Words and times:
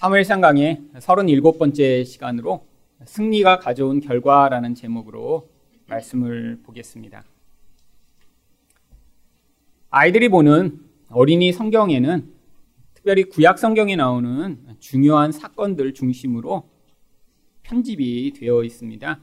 사무엘상 0.00 0.40
강의 0.40 0.80
37번째 0.94 2.06
시간으로 2.06 2.66
승리가 3.04 3.58
가져온 3.58 4.00
결과라는 4.00 4.74
제목으로 4.74 5.50
말씀을 5.88 6.58
보겠습니다. 6.62 7.22
아이들이 9.90 10.30
보는 10.30 10.80
어린이 11.10 11.52
성경에는 11.52 12.32
특별히 12.94 13.24
구약 13.24 13.58
성경에 13.58 13.94
나오는 13.94 14.58
중요한 14.78 15.32
사건들 15.32 15.92
중심으로 15.92 16.66
편집이 17.62 18.32
되어 18.40 18.64
있습니다. 18.64 19.20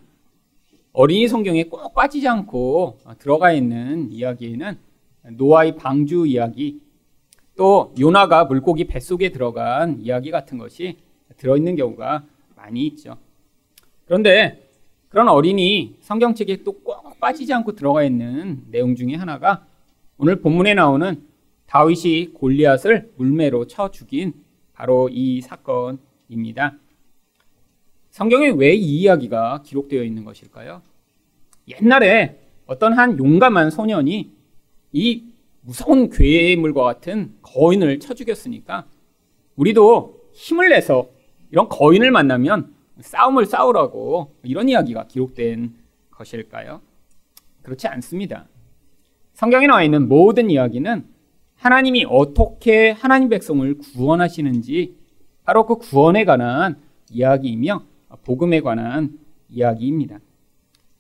어린이 0.92 1.28
성경에 1.28 1.64
꼭 1.64 1.92
빠지지 1.96 2.28
않고 2.28 3.00
들어가 3.18 3.52
있는 3.52 4.12
이야기에는 4.12 4.78
노아의 5.38 5.76
방주 5.78 6.28
이야기, 6.28 6.82
또 7.58 7.94
요나가 8.00 8.46
물고기 8.46 8.86
뱃속에 8.86 9.30
들어간 9.30 10.00
이야기 10.02 10.32
같은 10.32 10.58
것이 10.58 10.98
들어있는 11.38 11.76
경우가 11.76 12.24
많이 12.56 12.86
있죠. 12.88 13.18
그런데 14.06 14.70
그런 15.10 15.28
어린이 15.28 15.96
성경책에 16.02 16.64
또 16.64 16.72
꼭 16.72 17.20
빠지지 17.20 17.52
않고 17.52 17.74
들어가 17.74 18.04
있는 18.04 18.64
내용 18.70 18.96
중에 18.96 19.16
하나가 19.16 19.66
오늘 20.20 20.40
본문에 20.40 20.76
나오는 20.76 21.24
다윗이 21.66 22.34
골리앗을 22.34 23.12
물매로 23.18 23.66
쳐 23.66 23.90
죽인 23.90 24.34
바로 24.74 25.10
이 25.12 25.42
사건입니다. 25.42 26.76
성경에 28.12 28.50
왜 28.50 28.76
이 28.76 29.00
이야기가 29.02 29.64
기록되어 29.64 30.04
있는 30.04 30.24
것일까요? 30.26 30.82
옛날에 31.68 32.40
어떤 32.68 32.94
한 32.94 33.18
용감한 33.18 33.72
소년이 33.72 34.32
이 34.94 35.24
무서운 35.68 36.10
괴물과 36.10 36.82
같은 36.82 37.34
거인을 37.42 38.00
쳐 38.00 38.14
죽였으니까 38.14 38.86
우리도 39.58 40.30
힘을 40.32 40.70
내서 40.70 41.10
이런 41.52 41.68
거인을 41.68 42.10
만나면 42.10 42.74
싸움을 43.02 43.46
싸우라고 43.46 44.34
이런 44.44 44.70
이야기가 44.70 45.08
기록된 45.08 45.76
것일까요? 46.12 46.80
그렇지 47.64 47.86
않습니다. 47.90 48.48
성경에 49.34 49.68
나와 49.68 49.84
있는 49.84 50.08
모든 50.08 50.50
이야기는 50.50 51.06
하나님이 51.56 52.06
어떻게 52.10 52.92
하나님 52.92 53.28
백성을 53.28 53.78
구원하시는지 53.78 54.96
바로 55.44 55.66
그 55.66 55.76
구원에 55.76 56.24
관한 56.24 56.78
이야기이며 57.12 57.84
복음에 58.24 58.62
관한 58.62 59.20
이야기입니다. 59.50 60.20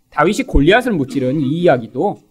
다윗이 0.09 0.43
골리앗을 0.43 0.91
무찌른 0.91 1.39
이 1.39 1.61
이야기도 1.61 2.26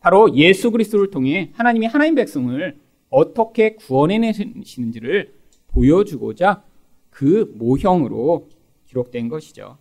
바로 0.00 0.34
예수 0.34 0.70
그리스도를 0.70 1.10
통해 1.10 1.50
하나님이 1.54 1.86
하나님 1.86 2.14
백성을 2.14 2.78
어떻게 3.10 3.74
구원해 3.74 4.18
내시는지를 4.18 5.34
보여주고자 5.68 6.62
그 7.10 7.52
모형으로 7.56 8.48
기록된 8.86 9.28
것이죠. 9.28 9.78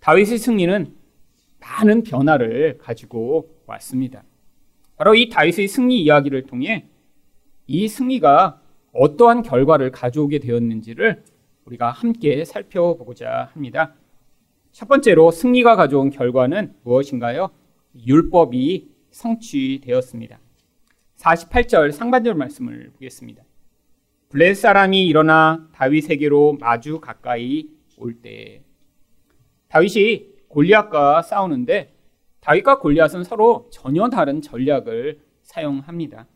다윗의 0.00 0.38
승리는 0.38 0.94
많은 1.60 2.02
변화를 2.02 2.78
가지고 2.78 3.50
왔습니다. 3.66 4.22
바로 4.96 5.14
이 5.14 5.28
다윗의 5.28 5.68
승리 5.68 6.00
이야기를 6.02 6.46
통해 6.46 6.86
이 7.66 7.86
승리가 7.86 8.60
어떠한 8.92 9.42
결과를 9.42 9.90
가져오게 9.90 10.38
되었는지를 10.38 11.22
우리가 11.66 11.90
함께 11.90 12.44
살펴보고자 12.44 13.50
합니다. 13.52 13.94
첫 14.72 14.88
번째로 14.88 15.30
승리가 15.30 15.76
가져온 15.76 16.10
결과는 16.10 16.74
무엇인가요? 16.82 17.50
율법이 18.06 18.88
성취되었습니다. 19.18 20.38
48절 21.16 21.90
상반절 21.90 22.34
말씀을 22.34 22.90
보겠습니다. 22.92 23.42
블레 24.28 24.54
사람이 24.54 25.06
일어나 25.06 25.68
다윗에게로 25.72 26.58
마주 26.60 27.00
가까이 27.00 27.68
올 27.96 28.20
때 28.22 28.62
다윗이 29.68 30.28
골리앗과 30.48 31.22
싸우는데 31.22 31.94
다윗과 32.40 32.78
골리앗은 32.78 33.24
서로 33.24 33.68
전혀 33.72 34.08
다른 34.08 34.40
전략을 34.40 35.20
사용합니다. 35.42 36.26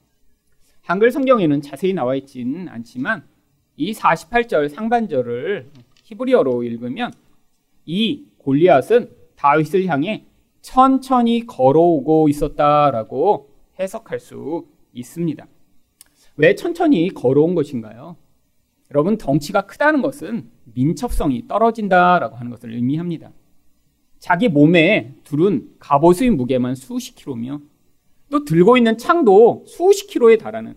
한글 0.82 1.12
성경에는 1.12 1.62
자세히 1.62 1.92
나와 1.92 2.16
있지는 2.16 2.68
않지만 2.68 3.24
이 3.76 3.92
48절 3.92 4.68
상반절을 4.68 5.70
히브리어로 6.02 6.64
읽으면 6.64 7.12
이 7.86 8.26
골리앗은 8.38 9.10
다윗을 9.36 9.86
향해 9.86 10.26
천천히 10.62 11.46
걸어오고 11.46 12.28
있었다라고 12.28 13.50
해석할 13.78 14.20
수 14.20 14.66
있습니다. 14.94 15.46
왜 16.36 16.54
천천히 16.54 17.10
걸어온 17.12 17.54
것인가요? 17.54 18.16
여러분, 18.90 19.18
덩치가 19.18 19.62
크다는 19.62 20.02
것은 20.02 20.50
민첩성이 20.74 21.48
떨어진다라고 21.48 22.36
하는 22.36 22.50
것을 22.50 22.72
의미합니다. 22.72 23.32
자기 24.18 24.48
몸에 24.48 25.14
두른 25.24 25.68
갑옷의 25.78 26.30
무게만 26.30 26.76
수십 26.76 27.16
킬로며 27.16 27.60
또 28.30 28.44
들고 28.44 28.76
있는 28.76 28.96
창도 28.96 29.64
수십 29.66 30.06
킬로에 30.06 30.38
달하는 30.38 30.76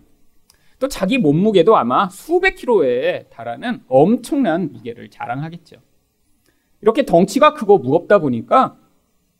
또 0.78 0.88
자기 0.88 1.16
몸무게도 1.16 1.76
아마 1.76 2.08
수백 2.08 2.56
킬로에 2.56 3.28
달하는 3.30 3.82
엄청난 3.88 4.72
무게를 4.72 5.10
자랑하겠죠. 5.10 5.76
이렇게 6.82 7.06
덩치가 7.06 7.54
크고 7.54 7.78
무겁다 7.78 8.18
보니까 8.18 8.78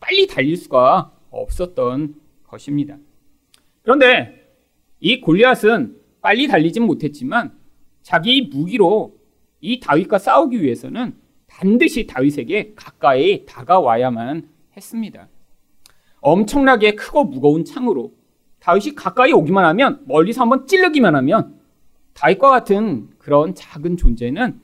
빨리 0.00 0.26
달릴 0.26 0.56
수가 0.56 1.12
없었던 1.30 2.14
것입니다. 2.44 2.96
그런데 3.82 4.50
이 5.00 5.20
골리앗은 5.20 6.00
빨리 6.20 6.48
달리진 6.48 6.84
못했지만 6.84 7.56
자기 8.02 8.42
무기로 8.42 9.16
이 9.60 9.80
다윗과 9.80 10.18
싸우기 10.18 10.62
위해서는 10.62 11.16
반드시 11.46 12.06
다윗에게 12.06 12.74
가까이 12.74 13.46
다가와야만 13.46 14.48
했습니다. 14.76 15.28
엄청나게 16.20 16.94
크고 16.96 17.24
무거운 17.24 17.64
창으로 17.64 18.12
다윗이 18.58 18.94
가까이 18.94 19.32
오기만 19.32 19.64
하면 19.64 20.02
멀리서 20.06 20.42
한번 20.42 20.66
찔르기만 20.66 21.14
하면 21.14 21.60
다윗과 22.14 22.50
같은 22.50 23.10
그런 23.18 23.54
작은 23.54 23.96
존재는 23.96 24.60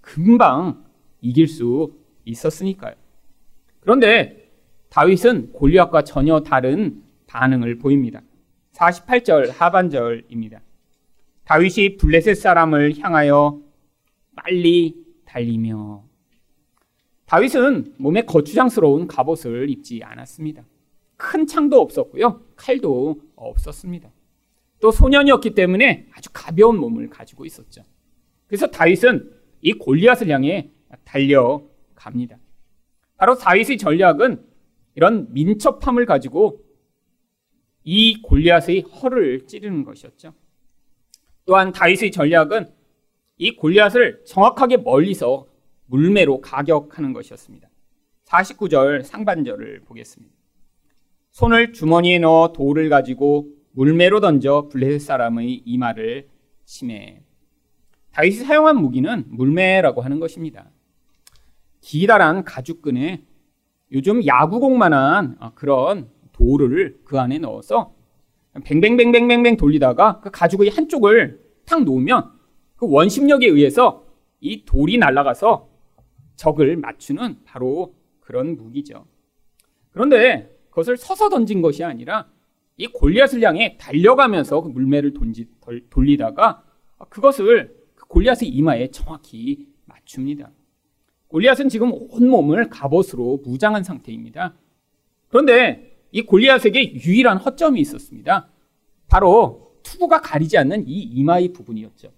금방 0.00 0.84
이길 1.20 1.46
수 1.46 1.94
있었으니까요. 2.24 2.94
그런데 3.80 4.43
다윗은 4.94 5.50
골리앗과 5.50 6.04
전혀 6.04 6.38
다른 6.38 7.02
반응을 7.26 7.78
보입니다. 7.78 8.22
48절 8.74 9.50
하반절입니다. 9.50 10.60
다윗이 11.42 11.96
블레셋 11.96 12.36
사람을 12.36 13.00
향하여 13.00 13.60
빨리 14.36 14.94
달리며 15.24 16.04
다윗은 17.26 17.94
몸에 17.98 18.22
거추장스러운 18.22 19.08
갑옷을 19.08 19.68
입지 19.68 20.00
않았습니다. 20.04 20.62
큰 21.16 21.44
창도 21.48 21.80
없었고요. 21.80 22.42
칼도 22.54 23.20
없었습니다. 23.34 24.08
또 24.78 24.92
소년이었기 24.92 25.54
때문에 25.54 26.06
아주 26.12 26.30
가벼운 26.32 26.78
몸을 26.78 27.10
가지고 27.10 27.44
있었죠. 27.44 27.82
그래서 28.46 28.68
다윗은 28.68 29.28
이 29.60 29.72
골리앗을 29.72 30.28
향해 30.28 30.70
달려갑니다. 31.02 32.38
바로 33.16 33.34
다윗의 33.34 33.78
전략은 33.78 34.53
이런 34.94 35.32
민첩함을 35.32 36.06
가지고 36.06 36.64
이 37.82 38.22
골리앗의 38.22 38.82
허를 38.82 39.46
찌르는 39.46 39.84
것이었죠. 39.84 40.34
또한 41.46 41.72
다윗의 41.72 42.12
전략은 42.12 42.72
이 43.36 43.56
골리앗을 43.56 44.24
정확하게 44.24 44.78
멀리서 44.78 45.46
물매로 45.86 46.40
가격하는 46.40 47.12
것이었습니다. 47.12 47.68
49절 48.24 49.02
상반절을 49.02 49.80
보겠습니다. 49.80 50.34
손을 51.30 51.72
주머니에 51.72 52.20
넣어 52.20 52.52
돌을 52.52 52.88
가지고 52.88 53.48
물매로 53.72 54.20
던져 54.20 54.68
블레셋 54.70 55.00
사람의 55.00 55.62
이마를 55.64 56.28
치매. 56.64 57.20
다윗이 58.12 58.36
사용한 58.36 58.76
무기는 58.76 59.24
물매라고 59.26 60.00
하는 60.00 60.20
것입니다. 60.20 60.70
기다란 61.80 62.44
가죽끈에 62.44 63.24
요즘 63.94 64.26
야구공만한 64.26 65.36
아, 65.38 65.52
그런 65.54 66.10
돌을 66.32 67.00
그 67.04 67.18
안에 67.18 67.38
넣어서 67.38 67.94
뱅뱅뱅뱅뱅뱅 68.64 69.56
돌리다가 69.56 70.20
그 70.20 70.30
가죽의 70.30 70.70
한쪽을 70.70 71.40
탁 71.64 71.84
놓으면 71.84 72.32
그 72.76 72.86
원심력에 72.88 73.46
의해서 73.46 74.04
이 74.40 74.64
돌이 74.64 74.98
날아가서 74.98 75.68
적을 76.36 76.76
맞추는 76.76 77.44
바로 77.44 77.94
그런 78.20 78.56
무기죠. 78.56 79.06
그런데 79.90 80.50
그것을 80.70 80.96
서서 80.96 81.28
던진 81.28 81.62
것이 81.62 81.84
아니라 81.84 82.28
이 82.76 82.88
골리앗을 82.88 83.42
향해 83.42 83.78
달려가면서 83.78 84.60
그 84.60 84.68
물매를 84.68 85.14
돈지, 85.14 85.48
돌리다가 85.88 86.64
그것을 87.08 87.76
그 87.94 88.06
골리앗의 88.08 88.48
이마에 88.48 88.90
정확히 88.90 89.68
맞춥니다. 89.84 90.50
골리앗은 91.34 91.68
지금 91.68 91.90
온몸을 91.92 92.70
갑옷으로 92.70 93.40
무장한 93.44 93.82
상태입니다. 93.82 94.54
그런데 95.26 95.98
이 96.12 96.22
골리앗에게 96.22 96.94
유일한 96.94 97.38
허점이 97.38 97.80
있었습니다. 97.80 98.48
바로 99.08 99.74
투구가 99.82 100.20
가리지 100.20 100.56
않는 100.58 100.86
이 100.86 101.02
이마의 101.02 101.52
부분이었죠. 101.52 102.12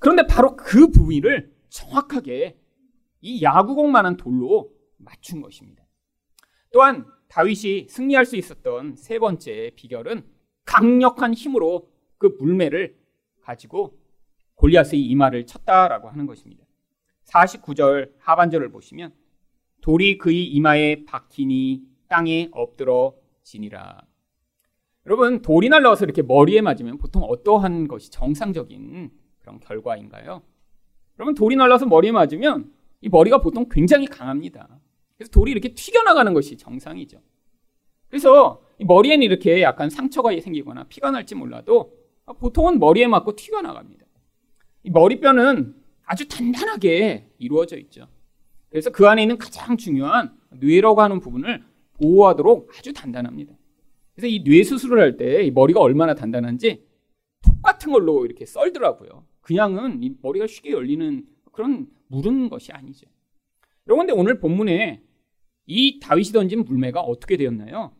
그런데 0.00 0.26
바로 0.26 0.56
그 0.56 0.90
부위를 0.90 1.52
정확하게 1.68 2.58
이 3.20 3.40
야구공만한 3.40 4.16
돌로 4.16 4.72
맞춘 4.96 5.40
것입니다. 5.40 5.84
또한 6.72 7.06
다윗이 7.28 7.86
승리할 7.88 8.26
수 8.26 8.34
있었던 8.34 8.96
세 8.96 9.20
번째 9.20 9.70
비결은 9.76 10.24
강력한 10.64 11.34
힘으로 11.34 11.88
그 12.18 12.34
물매를 12.40 12.96
가지고 13.42 13.96
골리앗의 14.56 15.00
이마를 15.00 15.46
쳤다라고 15.46 16.08
하는 16.08 16.26
것입니다. 16.26 16.61
49절 17.32 18.12
하반절을 18.18 18.70
보시면 18.70 19.12
돌이 19.80 20.18
그의 20.18 20.44
이마에 20.46 21.04
박히니 21.04 21.82
땅에 22.08 22.48
엎드러 22.52 23.14
지니라. 23.42 24.02
여러분 25.06 25.42
돌이 25.42 25.68
날라와서 25.68 26.04
이렇게 26.04 26.22
머리에 26.22 26.60
맞으면 26.60 26.98
보통 26.98 27.22
어떠한 27.24 27.88
것이 27.88 28.10
정상적인 28.10 29.10
그런 29.40 29.60
결과인가요? 29.60 30.42
여러분 31.18 31.34
돌이 31.34 31.56
날라서 31.56 31.86
머리에 31.86 32.12
맞으면 32.12 32.72
이 33.00 33.08
머리가 33.08 33.40
보통 33.40 33.66
굉장히 33.68 34.06
강합니다. 34.06 34.78
그래서 35.16 35.30
돌이 35.32 35.50
이렇게 35.50 35.74
튀겨나가는 35.74 36.32
것이 36.34 36.56
정상이죠. 36.56 37.20
그래서 38.08 38.62
머리에는 38.78 39.22
이렇게 39.22 39.62
약간 39.62 39.90
상처가 39.90 40.38
생기거나 40.38 40.84
피가 40.84 41.10
날지 41.10 41.34
몰라도 41.34 41.96
보통은 42.38 42.78
머리에 42.78 43.08
맞고 43.08 43.34
튀겨나갑니다. 43.34 44.06
이 44.84 44.90
머리뼈는 44.90 45.81
아주 46.12 46.28
단단하게 46.28 47.30
이루어져 47.38 47.78
있죠. 47.78 48.06
그래서 48.68 48.90
그 48.90 49.08
안에 49.08 49.22
있는 49.22 49.38
가장 49.38 49.78
중요한 49.78 50.36
뇌라고 50.50 51.00
하는 51.00 51.20
부분을 51.20 51.64
보호하도록 51.94 52.68
아주 52.78 52.92
단단합니다. 52.92 53.54
그래서 54.14 54.26
이 54.26 54.44
뇌 54.44 54.62
수술을 54.62 55.00
할 55.00 55.16
때 55.16 55.50
머리가 55.50 55.80
얼마나 55.80 56.14
단단한지 56.14 56.84
톱 57.40 57.62
같은 57.62 57.92
걸로 57.92 58.26
이렇게 58.26 58.44
썰더라고요. 58.44 59.24
그냥은 59.40 60.02
이 60.02 60.14
머리가 60.20 60.46
쉽게 60.46 60.72
열리는 60.72 61.26
그런 61.50 61.86
물은 62.08 62.50
것이 62.50 62.72
아니죠. 62.72 63.06
그런데 63.84 64.12
오늘 64.12 64.38
본문에 64.38 65.02
이 65.64 65.98
다윗이 65.98 66.32
던진 66.32 66.64
물매가 66.66 67.00
어떻게 67.00 67.38
되었나요? 67.38 67.96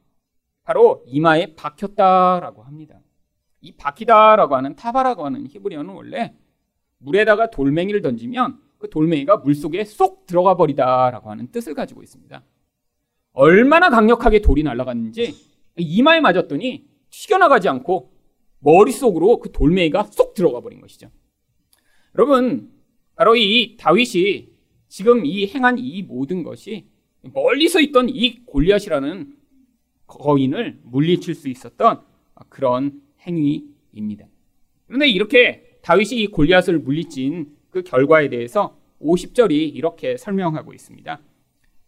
바로 0.65 1.03
이마에 1.07 1.55
박혔다라고 1.55 2.63
합니다. 2.63 3.01
이 3.63 3.73
박히다라고 3.73 4.55
하는 4.55 4.77
타바라고 4.77 5.25
하는 5.25 5.47
히브리어는 5.47 5.95
원래 5.95 6.37
물에다가 7.03 7.51
돌멩이를 7.51 8.03
던지면 8.03 8.59
그 8.79 8.89
돌멩이가 8.91 9.39
물 9.39 9.55
속에 9.55 9.85
쏙 9.85 10.27
들어가 10.27 10.57
버리다라고 10.57 11.31
하는 11.31 11.51
뜻을 11.51 11.75
가지고 11.75 12.03
있습니다. 12.03 12.43
얼마나 13.33 13.91
강력하게 13.91 14.41
돌이 14.41 14.63
날아갔는지 14.63 15.35
이마에 15.77 16.21
맞았더니 16.21 16.87
튀겨나가지 17.11 17.69
않고 17.69 18.13
머릿속으로 18.61 19.41
그 19.41 19.53
돌멩이가 19.53 20.05
쏙 20.05 20.35
들어가 20.35 20.61
버린 20.61 20.81
것이죠. 20.81 21.11
여러분, 22.17 22.71
바로 23.17 23.37
이 23.37 23.77
다윗이 23.79 24.49
지금 24.89 25.25
이 25.25 25.47
행한 25.47 25.79
이 25.79 26.03
모든 26.03 26.43
것이 26.43 26.87
멀리서 27.23 27.81
있던 27.81 28.09
이 28.09 28.45
골리앗이라는 28.45 29.37
거인을 30.07 30.81
물리칠 30.83 31.35
수 31.35 31.49
있었던 31.49 32.03
그런 32.49 33.01
행위입니다. 33.27 34.27
그런데 34.87 35.09
이렇게 35.09 35.72
다윗이 35.83 36.23
이 36.23 36.27
골리앗을 36.29 36.79
물리친 36.79 37.57
그 37.71 37.83
결과에 37.83 38.29
대해서 38.29 38.79
50절이 39.01 39.75
이렇게 39.75 40.17
설명하고 40.17 40.73
있습니다. 40.73 41.21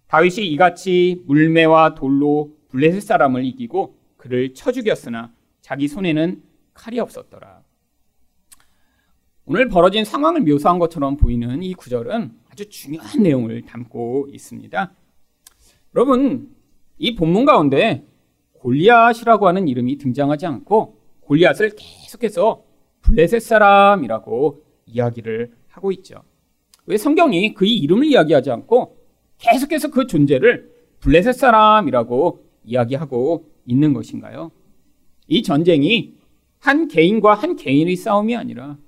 다윗이 0.09 0.47
이같이 0.49 1.23
물매와 1.27 1.95
돌로 1.95 2.57
블레셋 2.69 3.03
사람을 3.03 3.45
이기고 3.45 3.97
그를 4.17 4.53
쳐 4.53 4.73
죽였으나 4.73 5.33
자기 5.61 5.89
손에는 5.89 6.43
칼이 6.75 6.99
없었더라. 6.99 7.63
오늘 9.47 9.69
벌어진 9.69 10.05
상황을 10.05 10.41
묘사한 10.41 10.79
것처럼 10.79 11.17
보이는 11.17 11.63
이 11.63 11.75
구절은 11.75 12.33
아주 12.51 12.69
중요한 12.69 13.23
내용을 13.23 13.63
담고 13.63 14.29
있습니다. 14.33 14.95
여러분, 15.95 16.55
이 16.99 17.15
본문 17.15 17.45
가운데 17.45 18.07
골리앗이라고 18.55 19.47
하는 19.47 19.69
이름이 19.69 19.99
등장하지 19.99 20.47
않고 20.47 20.99
골리앗을 21.21 21.77
계속해서 21.77 22.65
블레셋 23.05 23.43
사람이라고 23.43 24.63
이야기를 24.87 25.53
하고 25.69 25.93
있죠. 25.93 26.23
왜 26.87 26.97
성경이 26.97 27.55
그의 27.55 27.77
이름을 27.77 28.05
이야기하지 28.07 28.51
않고 28.51 28.97
계속해서 29.39 29.91
그 29.91 30.07
존재를 30.07 30.73
블레셋 31.01 31.35
사람이라고 31.35 32.45
이야기하고 32.65 33.49
있는 33.67 33.93
것인가요? 33.93 34.51
이 35.27 35.43
전쟁이 35.43 36.15
한 36.59 36.89
개인과 36.89 37.35
한 37.35 37.57
개인의 37.57 37.97
싸움이 37.97 38.37
아니라 38.37 38.79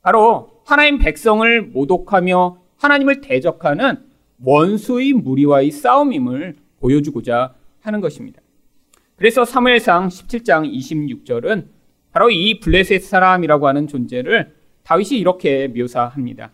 바로 0.00 0.62
하나님 0.64 0.98
백성을 0.98 1.62
모독하며 1.62 2.58
하나님을 2.76 3.20
대적하는 3.20 4.04
원수의 4.44 5.12
무리와의 5.12 5.70
싸움임을 5.70 6.56
보여주고자 6.80 7.54
하는 7.80 8.00
것입니다. 8.00 8.42
그래서 9.16 9.44
사무엘상 9.44 10.08
17장 10.08 10.68
26절은 10.72 11.68
바로 12.12 12.30
이 12.30 12.60
블레셋 12.60 13.02
사람이라고 13.02 13.66
하는 13.66 13.88
존재를 13.88 14.54
다윗이 14.84 15.18
이렇게 15.18 15.68
묘사합니다. 15.68 16.52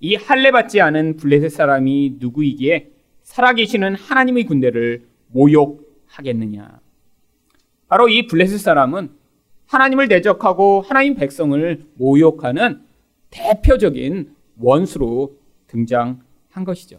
이 0.00 0.14
할례받지 0.14 0.80
않은 0.80 1.16
블레셋 1.16 1.50
사람이 1.50 2.16
누구이기에 2.18 2.90
살아계시는 3.22 3.94
하나님의 3.96 4.44
군대를 4.44 5.06
모욕하겠느냐. 5.28 6.80
바로 7.88 8.08
이 8.08 8.26
블레셋 8.26 8.60
사람은 8.60 9.10
하나님을 9.66 10.08
대적하고 10.08 10.82
하나님 10.82 11.14
백성을 11.14 11.84
모욕하는 11.94 12.82
대표적인 13.30 14.34
원수로 14.58 15.36
등장한 15.66 16.64
것이죠. 16.64 16.98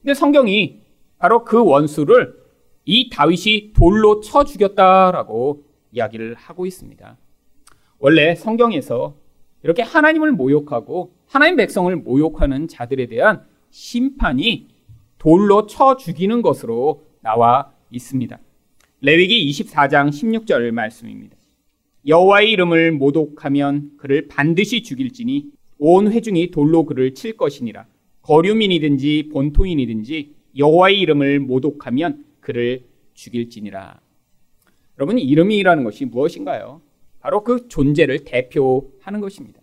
근데 0.00 0.14
성경이 0.14 0.80
바로 1.18 1.44
그 1.44 1.62
원수를 1.62 2.36
이 2.84 3.10
다윗이 3.10 3.72
돌로 3.74 4.20
쳐 4.20 4.44
죽였다라고 4.44 5.64
이야기를 5.90 6.34
하고 6.34 6.66
있습니다. 6.66 7.16
원래 7.98 8.34
성경에서 8.34 9.16
이렇게 9.62 9.82
하나님을 9.82 10.32
모욕하고 10.32 11.12
하나님 11.26 11.56
백성을 11.56 11.94
모욕하는 11.96 12.68
자들에 12.68 13.06
대한 13.06 13.42
심판이 13.70 14.68
돌로 15.18 15.66
쳐 15.66 15.96
죽이는 15.96 16.42
것으로 16.42 17.04
나와 17.20 17.72
있습니다. 17.90 18.38
레위기 19.00 19.50
24장 19.50 20.10
16절 20.10 20.70
말씀입니다. 20.70 21.36
여호와의 22.06 22.50
이름을 22.52 22.92
모독하면 22.92 23.90
그를 23.96 24.28
반드시 24.28 24.82
죽일지니 24.82 25.50
온 25.78 26.12
회중이 26.12 26.50
돌로 26.50 26.84
그를 26.84 27.14
칠 27.14 27.36
것이니라. 27.36 27.86
거류민이든지 28.22 29.30
본토인이든지 29.32 30.34
여호와의 30.56 31.00
이름을 31.00 31.40
모독하면 31.40 32.24
그를 32.40 32.84
죽일지니라. 33.14 34.00
여러분 34.98 35.18
이름이라는 35.18 35.84
것이 35.84 36.04
무엇인가요? 36.04 36.80
바로 37.26 37.42
그 37.42 37.66
존재를 37.66 38.20
대표하는 38.22 39.20
것입니다. 39.20 39.60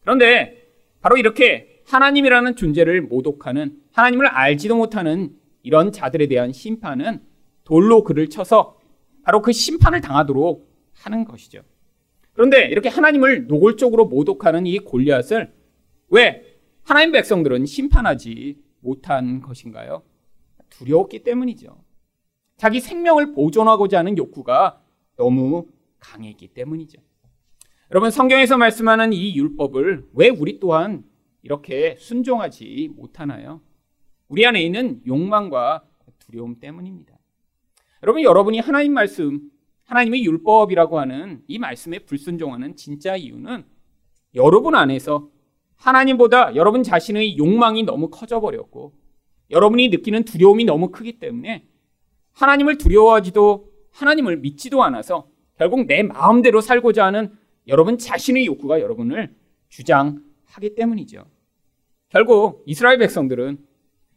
그런데 0.00 0.68
바로 1.00 1.16
이렇게 1.16 1.80
하나님이라는 1.86 2.56
존재를 2.56 3.02
모독하는 3.02 3.80
하나님을 3.92 4.26
알지도 4.26 4.76
못하는 4.76 5.36
이런 5.62 5.92
자들에 5.92 6.26
대한 6.26 6.52
심판은 6.52 7.20
돌로 7.62 8.02
그를 8.02 8.28
쳐서 8.28 8.80
바로 9.22 9.42
그 9.42 9.52
심판을 9.52 10.00
당하도록 10.00 10.68
하는 10.94 11.24
것이죠. 11.24 11.60
그런데 12.32 12.66
이렇게 12.66 12.88
하나님을 12.88 13.46
노골적으로 13.46 14.06
모독하는 14.06 14.66
이 14.66 14.80
골리앗을 14.80 15.52
왜 16.08 16.58
하나님 16.82 17.12
백성들은 17.12 17.66
심판하지 17.66 18.58
못한 18.80 19.40
것인가요? 19.40 20.02
두려웠기 20.70 21.22
때문이죠. 21.22 21.80
자기 22.56 22.80
생명을 22.80 23.34
보존하고자 23.34 24.00
하는 24.00 24.18
욕구가 24.18 24.80
너무 25.16 25.68
강했기 26.00 26.48
때문이죠. 26.48 27.00
여러분 27.90 28.10
성경에서 28.10 28.58
말씀하는 28.58 29.12
이 29.12 29.34
율법을 29.36 30.08
왜 30.12 30.28
우리 30.28 30.60
또한 30.60 31.04
이렇게 31.42 31.96
순종하지 31.98 32.90
못하나요? 32.94 33.62
우리 34.28 34.44
안에 34.44 34.62
있는 34.62 35.00
욕망과 35.06 35.84
두려움 36.18 36.60
때문입니다. 36.60 37.16
여러분 38.02 38.22
여러분이 38.22 38.58
하나님 38.58 38.92
말씀, 38.92 39.40
하나님의 39.84 40.24
율법이라고 40.24 41.00
하는 41.00 41.42
이 41.48 41.58
말씀에 41.58 42.00
불순종하는 42.00 42.76
진짜 42.76 43.16
이유는 43.16 43.64
여러분 44.34 44.74
안에서 44.74 45.30
하나님보다 45.76 46.54
여러분 46.56 46.82
자신의 46.82 47.38
욕망이 47.38 47.84
너무 47.84 48.10
커져 48.10 48.40
버렸고 48.40 48.92
여러분이 49.50 49.88
느끼는 49.88 50.24
두려움이 50.24 50.64
너무 50.64 50.90
크기 50.90 51.18
때문에 51.18 51.66
하나님을 52.32 52.76
두려워하지도 52.76 53.72
하나님을 53.92 54.36
믿지도 54.38 54.82
않아서 54.82 55.28
결국 55.58 55.86
내 55.86 56.02
마음대로 56.02 56.60
살고자 56.60 57.04
하는 57.04 57.36
여러분 57.66 57.98
자신의 57.98 58.46
욕구가 58.46 58.80
여러분을 58.80 59.34
주장하기 59.68 60.74
때문이죠. 60.76 61.26
결국 62.08 62.62
이스라엘 62.66 62.98
백성들은 62.98 63.58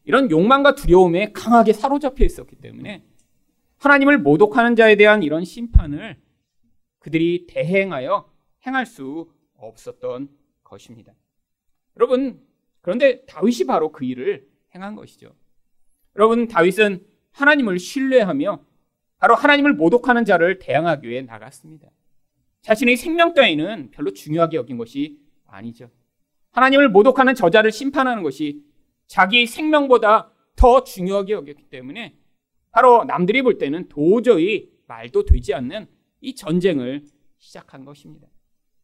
이런 0.04 0.32
욕망과 0.32 0.76
두려움에 0.76 1.32
강하게 1.34 1.74
사로잡혀 1.74 2.24
있었기 2.24 2.56
때문에 2.56 3.04
하나님을 3.78 4.20
모독하는 4.20 4.76
자에 4.76 4.96
대한 4.96 5.24
이런 5.24 5.44
심판을 5.44 6.18
그들이 7.00 7.48
대행하여 7.48 8.32
행할 8.66 8.86
수 8.86 9.30
없었던 9.56 10.30
것입니다. 10.64 11.14
여러분, 11.98 12.40
그런데 12.82 13.26
다윗이 13.26 13.66
바로 13.68 13.92
그 13.92 14.06
일을 14.06 14.48
행한 14.74 14.96
것이죠. 14.96 15.34
여러분, 16.16 16.48
다윗은 16.48 17.06
하나님을 17.32 17.80
신뢰하며 17.80 18.64
바로 19.22 19.36
하나님을 19.36 19.74
모독하는 19.74 20.26
자를 20.26 20.58
대항하기 20.58 21.08
위해 21.08 21.22
나갔습니다. 21.22 21.88
자신의 22.64 22.98
생명 22.98 23.36
따위는 23.36 23.92
별로 23.92 24.12
중요하게 24.12 24.58
여긴 24.58 24.78
것이 24.78 25.20
아니죠. 25.46 25.92
하나님을 26.54 26.90
모독하는 26.90 27.36
저자를 27.36 27.72
심판하는 27.72 28.24
것이 28.24 28.64
자기 29.06 29.46
생명보다 29.46 30.32
더 30.56 30.84
중요하게 30.84 31.34
여겼기 31.34 31.70
때문에 31.70 32.18
바로 32.72 33.04
남들이 33.04 33.44
볼 33.44 33.60
때는 33.60 33.90
도저히 33.90 34.72
말도 34.88 35.26
되지 35.26 35.54
않는 35.54 35.86
이 36.22 36.34
전쟁을 36.34 37.04
시작한 37.38 37.86
것입니다. 37.86 38.28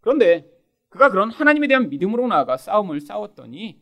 그런데 0.02 0.48
그가 0.90 1.10
그런 1.10 1.32
하나님에 1.32 1.68
대한 1.68 1.90
믿음으로 1.90 2.28
나아가 2.28 2.58
싸움을 2.58 3.02
싸웠더니 3.02 3.82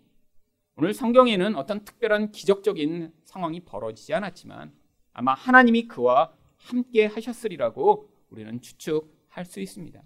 오늘 0.78 0.94
성경에는 0.94 1.56
어떤 1.58 1.84
특별한 1.84 2.32
기적적인 2.32 3.12
상황이 3.26 3.60
벌어지지 3.60 4.14
않았지만 4.14 4.72
아마 5.12 5.34
하나님이 5.34 5.90
그와 5.90 6.32
함께 6.58 7.06
하셨으리라고 7.06 8.10
우리는 8.30 8.62
추측할 8.62 9.46
수 9.46 9.60
있습니다. 9.60 10.02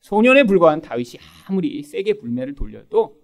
소년에 0.00 0.44
불과한 0.44 0.80
다윗이 0.80 1.18
아무리 1.46 1.82
세게 1.82 2.14
불매를 2.18 2.54
돌려도 2.54 3.20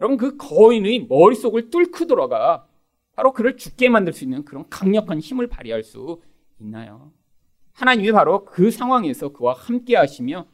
여러분 0.00 0.16
그 0.16 0.36
거인의 0.36 1.06
머릿속을 1.08 1.70
뚫고 1.70 2.06
들어가 2.06 2.66
바로 3.14 3.32
그를 3.32 3.56
죽게 3.56 3.88
만들 3.88 4.12
수 4.12 4.24
있는 4.24 4.44
그런 4.44 4.68
강력한 4.68 5.20
힘을 5.20 5.46
발휘할 5.46 5.82
수 5.82 6.20
있나요? 6.60 7.12
하나님이 7.72 8.12
바로 8.12 8.44
그 8.44 8.70
상황에서 8.70 9.30
그와 9.30 9.54
함께 9.54 9.96
하시며 9.96 10.46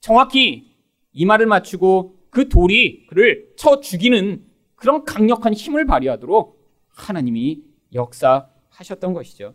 정확히 0.00 0.72
이 1.12 1.24
말을 1.24 1.46
맞추고 1.46 2.16
그 2.30 2.48
돌이 2.48 3.06
그를 3.06 3.52
쳐 3.56 3.80
죽이는 3.80 4.44
그런 4.74 5.04
강력한 5.04 5.54
힘을 5.54 5.86
발휘하도록 5.86 6.56
하나님이 6.88 7.62
역사하셨던 7.94 9.14
것이죠. 9.14 9.54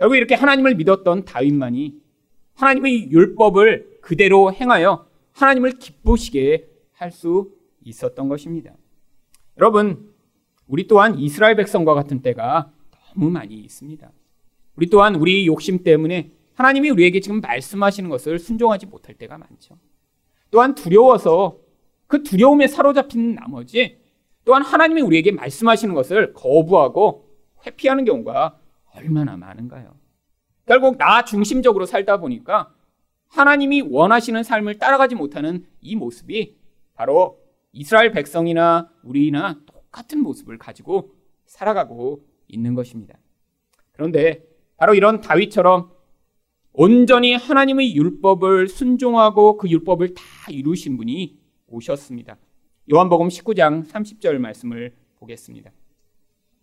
결국 0.00 0.16
이렇게 0.16 0.34
하나님을 0.34 0.76
믿었던 0.76 1.26
다윗만이 1.26 2.00
하나님의 2.54 3.10
율법을 3.10 3.98
그대로 4.00 4.50
행하여 4.50 5.06
하나님을 5.32 5.72
기쁘시게 5.72 6.68
할 6.92 7.12
수 7.12 7.50
있었던 7.84 8.28
것입니다. 8.28 8.74
여러분, 9.58 10.12
우리 10.66 10.86
또한 10.86 11.18
이스라엘 11.18 11.56
백성과 11.56 11.94
같은 11.94 12.20
때가 12.20 12.72
너무 13.14 13.30
많이 13.30 13.54
있습니다. 13.54 14.10
우리 14.76 14.86
또한 14.88 15.16
우리 15.16 15.46
욕심 15.46 15.82
때문에 15.82 16.30
하나님이 16.54 16.90
우리에게 16.90 17.20
지금 17.20 17.40
말씀하시는 17.40 18.08
것을 18.10 18.38
순종하지 18.38 18.86
못할 18.86 19.14
때가 19.14 19.38
많죠. 19.38 19.78
또한 20.50 20.74
두려워서 20.74 21.58
그 22.06 22.22
두려움에 22.22 22.66
사로잡힌 22.66 23.34
나머지 23.34 23.98
또한 24.44 24.62
하나님이 24.62 25.00
우리에게 25.02 25.32
말씀하시는 25.32 25.94
것을 25.94 26.32
거부하고 26.34 27.28
회피하는 27.66 28.04
경우가 28.04 28.59
얼마나 28.94 29.36
많은가요? 29.36 29.94
결국 30.66 30.98
나 30.98 31.24
중심적으로 31.24 31.86
살다 31.86 32.18
보니까 32.18 32.74
하나님이 33.28 33.82
원하시는 33.82 34.42
삶을 34.42 34.78
따라가지 34.78 35.14
못하는 35.14 35.64
이 35.80 35.96
모습이 35.96 36.56
바로 36.94 37.40
이스라엘 37.72 38.12
백성이나 38.12 38.90
우리나 39.02 39.60
똑같은 39.66 40.20
모습을 40.20 40.58
가지고 40.58 41.14
살아가고 41.46 42.24
있는 42.48 42.74
것입니다. 42.74 43.18
그런데 43.92 44.44
바로 44.76 44.94
이런 44.94 45.20
다윗처럼 45.20 45.90
온전히 46.72 47.34
하나님의 47.34 47.94
율법을 47.96 48.68
순종하고 48.68 49.56
그 49.56 49.68
율법을 49.68 50.14
다 50.14 50.22
이루신 50.48 50.96
분이 50.96 51.38
오셨습니다. 51.66 52.38
요한복음 52.92 53.28
19장 53.28 53.86
30절 53.86 54.38
말씀을 54.38 54.94
보겠습니다. 55.16 55.70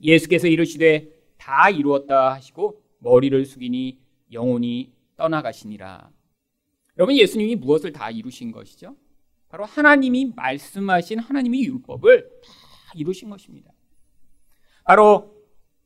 예수께서 0.01 0.47
이르시되 0.47 1.16
다 1.37 1.69
이루었다 1.69 2.33
하시고 2.33 2.81
머리를 2.99 3.45
숙이니 3.45 3.99
영혼이 4.31 4.93
떠나가시니라. 5.15 6.11
여러분 6.97 7.15
예수님이 7.15 7.55
무엇을 7.55 7.91
다 7.91 8.09
이루신 8.09 8.51
것이죠? 8.51 8.95
바로 9.49 9.65
하나님이 9.65 10.33
말씀하신 10.35 11.19
하나님의 11.19 11.63
율법을 11.65 12.29
다 12.43 12.51
이루신 12.95 13.29
것입니다. 13.29 13.71
바로 14.83 15.35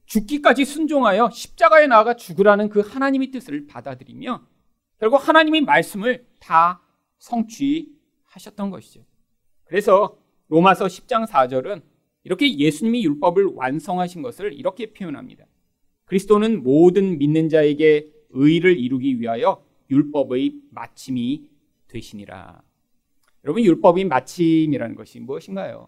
죽기까지 0.05 0.65
순종하여 0.65 1.29
십자가에 1.29 1.87
나아가 1.87 2.15
죽으라는 2.15 2.69
그 2.69 2.81
하나님의 2.81 3.31
뜻을 3.31 3.67
받아들이며 3.67 4.45
결국 4.99 5.27
하나님의 5.27 5.61
말씀을 5.61 6.27
다 6.39 6.81
성취하셨던 7.19 8.69
것이죠. 8.71 9.03
그래서 9.63 10.17
로마서 10.47 10.85
10장 10.85 11.25
4절은 11.27 11.81
이렇게 12.23 12.57
예수님이 12.57 13.03
율법을 13.03 13.45
완성하신 13.55 14.21
것을 14.21 14.53
이렇게 14.53 14.93
표현합니다. 14.93 15.45
그리스도는 16.05 16.63
모든 16.63 17.17
믿는 17.17 17.49
자에게 17.49 18.07
의를 18.29 18.77
이루기 18.77 19.19
위하여 19.19 19.63
율법의 19.89 20.53
마침이 20.71 21.43
되시니라. 21.87 22.61
여러분 23.43 23.63
율법이 23.63 24.05
마침이라는 24.05 24.95
것이 24.95 25.19
무엇인가요? 25.19 25.87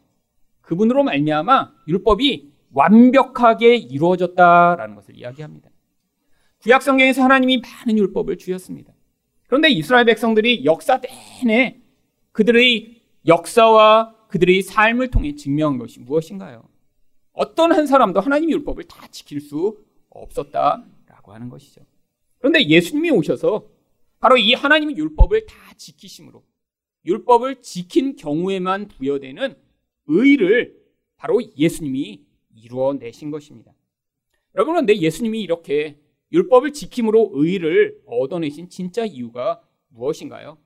그분으로 0.61 1.03
말미암아 1.03 1.73
율법이 1.87 2.51
완벽하게 2.71 3.75
이루어졌다라는 3.75 4.95
것을 4.95 5.17
이야기합니다. 5.17 5.69
구약 6.61 6.81
성경에서 6.81 7.21
하나님이 7.23 7.61
많은 7.61 7.97
율법을 7.97 8.37
주셨습니다. 8.37 8.93
그런데 9.47 9.69
이스라엘 9.69 10.05
백성들이 10.05 10.65
역사 10.65 10.99
내내 10.99 11.81
그들의 12.31 13.01
역사와 13.27 14.15
그들의 14.33 14.63
삶을 14.63 15.11
통해 15.11 15.35
증명한 15.35 15.77
것이 15.77 15.99
무엇인가요? 15.99 16.67
어떤 17.33 17.71
한 17.71 17.85
사람도 17.85 18.19
하나님의 18.19 18.55
율법을 18.55 18.85
다 18.85 19.05
지킬 19.11 19.39
수 19.39 19.77
없었다라고 20.09 21.33
하는 21.33 21.49
것이죠. 21.49 21.81
그런데 22.39 22.67
예수님이 22.67 23.11
오셔서 23.11 23.69
바로 24.19 24.35
이 24.37 24.55
하나님의 24.55 24.97
율법을 24.97 25.45
다 25.45 25.55
지키심으로 25.77 26.43
율법을 27.05 27.61
지킨 27.61 28.15
경우에만 28.15 28.87
부여되는 28.87 29.55
의를 30.07 30.81
바로 31.15 31.39
예수님이 31.55 32.25
이루어내신 32.55 33.29
것입니다. 33.29 33.71
여러분, 34.55 34.73
그런데 34.73 34.97
예수님이 34.97 35.43
이렇게 35.43 35.99
율법을 36.31 36.73
지킴으로 36.73 37.33
의를 37.33 38.01
얻어내신 38.07 38.69
진짜 38.69 39.05
이유가 39.05 39.61
무엇인가요? 39.89 40.57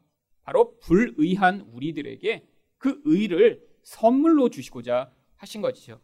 바로 0.43 0.77
불의한 0.79 1.67
우리들에게 1.73 2.46
그 2.77 3.01
의를 3.05 3.61
선물로 3.83 4.49
주시고자 4.49 5.11
하신 5.37 5.61
것이죠. 5.61 5.99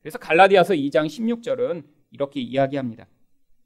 그래서 0.00 0.18
갈라디아서 0.18 0.74
2장 0.74 1.06
16절은 1.06 1.84
이렇게 2.10 2.40
이야기합니다. 2.40 3.06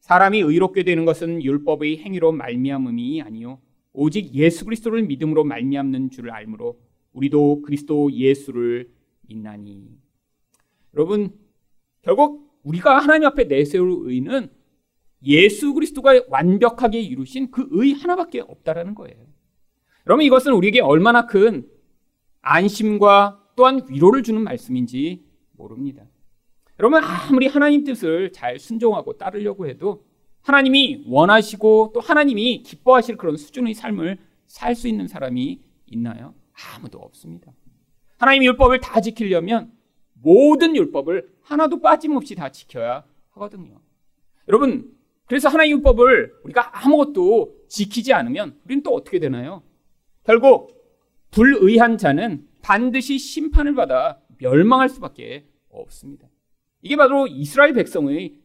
사람이 0.00 0.40
의롭게 0.40 0.82
되는 0.82 1.04
것은 1.04 1.42
율법의 1.42 1.98
행위로 1.98 2.32
말미암음이 2.32 3.22
아니요 3.22 3.60
오직 3.92 4.34
예수 4.34 4.64
그리스도를 4.64 5.02
믿음으로 5.02 5.44
말미암는 5.44 6.10
줄을 6.10 6.30
알므로 6.30 6.80
우리도 7.12 7.62
그리스도 7.62 8.10
예수를 8.12 8.90
믿나니. 9.22 9.88
여러분 10.94 11.32
결국 12.02 12.58
우리가 12.62 12.98
하나님 12.98 13.26
앞에 13.28 13.44
내세울 13.44 14.10
의는 14.10 14.50
예수 15.22 15.74
그리스도가 15.74 16.22
완벽하게 16.28 17.00
이루신 17.00 17.50
그 17.50 17.68
의 17.72 17.92
하나밖에 17.92 18.40
없다라는 18.40 18.94
거예요. 18.94 19.26
여러분 20.06 20.24
이것은 20.24 20.52
우리에게 20.54 20.80
얼마나 20.80 21.26
큰 21.26 21.68
안심과 22.42 23.40
또한 23.56 23.86
위로를 23.88 24.22
주는 24.22 24.42
말씀인지 24.42 25.24
모릅니다. 25.52 26.04
여러분 26.78 27.02
아무리 27.04 27.46
하나님 27.46 27.84
뜻을 27.84 28.32
잘 28.32 28.58
순종하고 28.58 29.18
따르려고 29.18 29.66
해도 29.66 30.04
하나님이 30.42 31.04
원하시고 31.06 31.92
또 31.92 32.00
하나님이 32.00 32.62
기뻐하실 32.62 33.16
그런 33.16 33.36
수준의 33.36 33.74
삶을 33.74 34.18
살 34.46 34.74
수 34.74 34.88
있는 34.88 35.06
사람이 35.06 35.60
있나요? 35.86 36.34
아무도 36.74 36.98
없습니다. 36.98 37.52
하나님 38.18 38.42
율법을 38.44 38.80
다 38.80 39.00
지키려면 39.00 39.72
모든 40.14 40.74
율법을 40.74 41.30
하나도 41.42 41.80
빠짐없이 41.80 42.34
다 42.34 42.50
지켜야 42.50 43.04
하거든요. 43.30 43.80
여러분, 44.48 44.92
그래서 45.26 45.48
하나님 45.48 45.76
율법을 45.76 46.40
우리가 46.44 46.84
아무것도 46.84 47.54
지키지 47.68 48.12
않으면 48.12 48.58
우리는 48.64 48.82
또 48.82 48.92
어떻게 48.94 49.18
되나요? 49.18 49.62
결국 50.24 50.79
불의한 51.30 51.98
자는 51.98 52.46
반드시 52.62 53.18
심판을 53.18 53.74
받아 53.74 54.20
멸망할 54.38 54.88
수밖에 54.88 55.46
없습니다. 55.68 56.28
이게 56.82 56.96
바로 56.96 57.26
이스라엘 57.26 57.72
백성의 57.72 58.36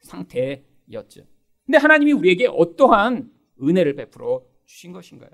상태였죠. 0.00 1.26
근데 1.64 1.78
하나님이 1.78 2.12
우리에게 2.12 2.48
어떠한 2.48 3.30
은혜를 3.62 3.94
베풀어 3.94 4.44
주신 4.64 4.92
것인가요? 4.92 5.30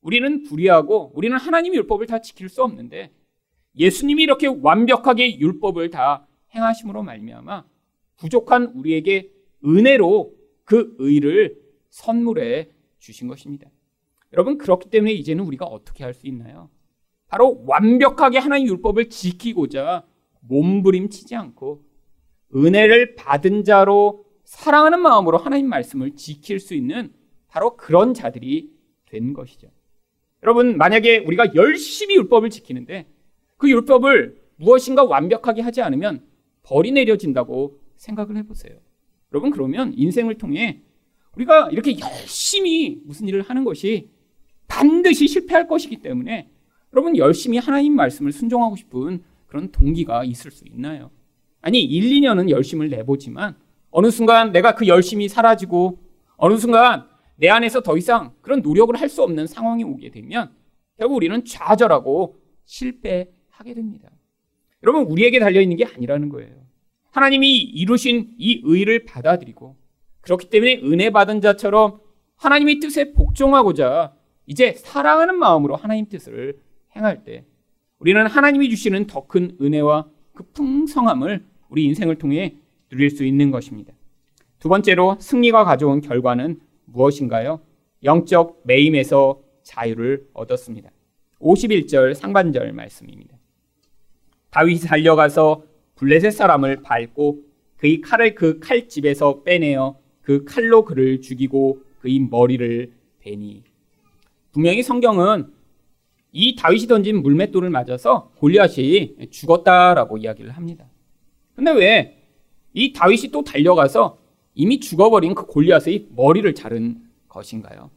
우리는 0.00 0.42
불의하고 0.42 1.12
우리는 1.14 1.36
하나님의 1.36 1.78
율법을 1.78 2.06
다 2.06 2.20
지킬 2.20 2.48
수 2.48 2.62
없는데 2.62 3.12
예수님이 3.78 4.22
이렇게 4.24 4.46
완벽하게 4.46 5.38
율법을 5.38 5.90
다 5.90 6.26
행하심으로 6.54 7.02
말미암아 7.02 7.64
부족한 8.16 8.72
우리에게 8.74 9.30
은혜로 9.64 10.34
그 10.64 10.96
의를 10.98 11.60
선물해 11.90 12.70
주신 12.98 13.28
것입니다. 13.28 13.70
여러분 14.32 14.58
그렇기 14.58 14.90
때문에 14.90 15.12
이제는 15.12 15.44
우리가 15.44 15.66
어떻게 15.66 16.04
할 16.04 16.14
수 16.14 16.26
있나요? 16.26 16.70
바로 17.28 17.62
완벽하게 17.66 18.38
하나님 18.38 18.68
율법을 18.68 19.08
지키고자 19.08 20.04
몸부림치지 20.40 21.36
않고 21.36 21.84
은혜를 22.54 23.14
받은 23.14 23.64
자로 23.64 24.24
사랑하는 24.44 25.00
마음으로 25.00 25.38
하나님 25.38 25.68
말씀을 25.68 26.16
지킬 26.16 26.58
수 26.58 26.74
있는 26.74 27.12
바로 27.46 27.76
그런 27.76 28.14
자들이 28.14 28.70
된 29.06 29.32
것이죠. 29.32 29.70
여러분, 30.42 30.76
만약에 30.76 31.18
우리가 31.18 31.54
열심히 31.54 32.16
율법을 32.16 32.50
지키는데 32.50 33.06
그 33.56 33.70
율법을 33.70 34.40
무엇인가 34.56 35.04
완벽하게 35.04 35.62
하지 35.62 35.82
않으면 35.82 36.26
벌이 36.62 36.90
내려진다고 36.92 37.78
생각을 37.96 38.36
해보세요. 38.38 38.76
여러분, 39.32 39.50
그러면 39.50 39.92
인생을 39.96 40.38
통해 40.38 40.82
우리가 41.36 41.70
이렇게 41.70 41.96
열심히 42.00 43.00
무슨 43.04 43.28
일을 43.28 43.42
하는 43.42 43.62
것이 43.64 44.10
반드시 44.70 45.26
실패할 45.26 45.66
것이기 45.66 45.96
때문에 45.96 46.48
여러분, 46.94 47.16
열심히 47.16 47.58
하나님 47.58 47.94
말씀을 47.94 48.32
순종하고 48.32 48.76
싶은 48.76 49.22
그런 49.46 49.70
동기가 49.70 50.24
있을 50.24 50.50
수 50.50 50.64
있나요? 50.66 51.10
아니, 51.60 51.82
1, 51.82 52.20
2년은 52.20 52.48
열심을 52.50 52.88
내보지만 52.88 53.56
어느 53.90 54.10
순간 54.10 54.52
내가 54.52 54.74
그 54.74 54.86
열심이 54.86 55.28
사라지고 55.28 55.98
어느 56.36 56.56
순간 56.56 57.06
내 57.36 57.48
안에서 57.48 57.82
더 57.82 57.96
이상 57.96 58.32
그런 58.40 58.62
노력을 58.62 58.94
할 58.98 59.08
수 59.08 59.22
없는 59.22 59.46
상황이 59.46 59.82
오게 59.84 60.10
되면 60.10 60.52
결국 60.98 61.16
우리는 61.16 61.44
좌절하고 61.44 62.36
실패하게 62.64 63.74
됩니다. 63.74 64.10
여러분, 64.82 65.02
우리에게 65.02 65.40
달려 65.40 65.60
있는 65.60 65.76
게 65.76 65.84
아니라는 65.84 66.28
거예요. 66.28 66.54
하나님이 67.10 67.56
이루신 67.58 68.34
이 68.38 68.60
의를 68.64 69.04
받아들이고 69.04 69.76
그렇기 70.20 70.48
때문에 70.48 70.76
은혜 70.84 71.10
받은 71.10 71.40
자처럼 71.40 72.00
하나님의 72.36 72.78
뜻에 72.78 73.12
복종하고자 73.12 74.14
이제 74.50 74.72
사랑하는 74.72 75.38
마음으로 75.38 75.76
하나님 75.76 76.06
뜻을 76.08 76.58
행할 76.96 77.22
때 77.22 77.44
우리는 78.00 78.26
하나님이 78.26 78.68
주시는 78.68 79.06
더 79.06 79.28
큰 79.28 79.56
은혜와 79.60 80.08
그 80.34 80.42
풍성함을 80.52 81.46
우리 81.68 81.84
인생을 81.84 82.16
통해 82.16 82.56
누릴 82.88 83.10
수 83.10 83.24
있는 83.24 83.52
것입니다. 83.52 83.92
두 84.58 84.68
번째로 84.68 85.16
승리가 85.20 85.62
가져온 85.62 86.00
결과는 86.00 86.58
무엇인가요? 86.86 87.60
영적 88.02 88.62
매임에서 88.64 89.40
자유를 89.62 90.26
얻었습니다. 90.32 90.90
51절 91.38 92.14
상반절 92.14 92.72
말씀입니다. 92.72 93.38
다윗이 94.50 94.80
달려가서 94.80 95.62
블레셋 95.94 96.32
사람을 96.32 96.82
밟고 96.82 97.44
그의 97.76 98.00
칼을 98.00 98.34
그 98.34 98.58
칼집에서 98.58 99.44
빼내어 99.44 99.96
그 100.22 100.44
칼로 100.44 100.84
그를 100.84 101.20
죽이고 101.20 101.84
그의 102.00 102.18
머리를 102.18 102.92
베니. 103.20 103.69
분명히 104.52 104.82
성경은 104.82 105.52
이 106.32 106.54
다윗이 106.56 106.86
던진 106.86 107.22
물맷돌을 107.22 107.70
맞아서 107.70 108.30
골리앗이 108.36 109.30
죽었다라고 109.30 110.18
이야기를 110.18 110.50
합니다. 110.52 110.86
근데 111.54 111.72
왜 111.72 112.20
이 112.72 112.92
다윗이 112.92 113.30
또 113.32 113.42
달려가서 113.42 114.18
이미 114.54 114.80
죽어버린 114.80 115.34
그 115.34 115.46
골리앗의 115.46 116.08
머리를 116.14 116.54
자른 116.54 117.00
것인가요? 117.28 117.90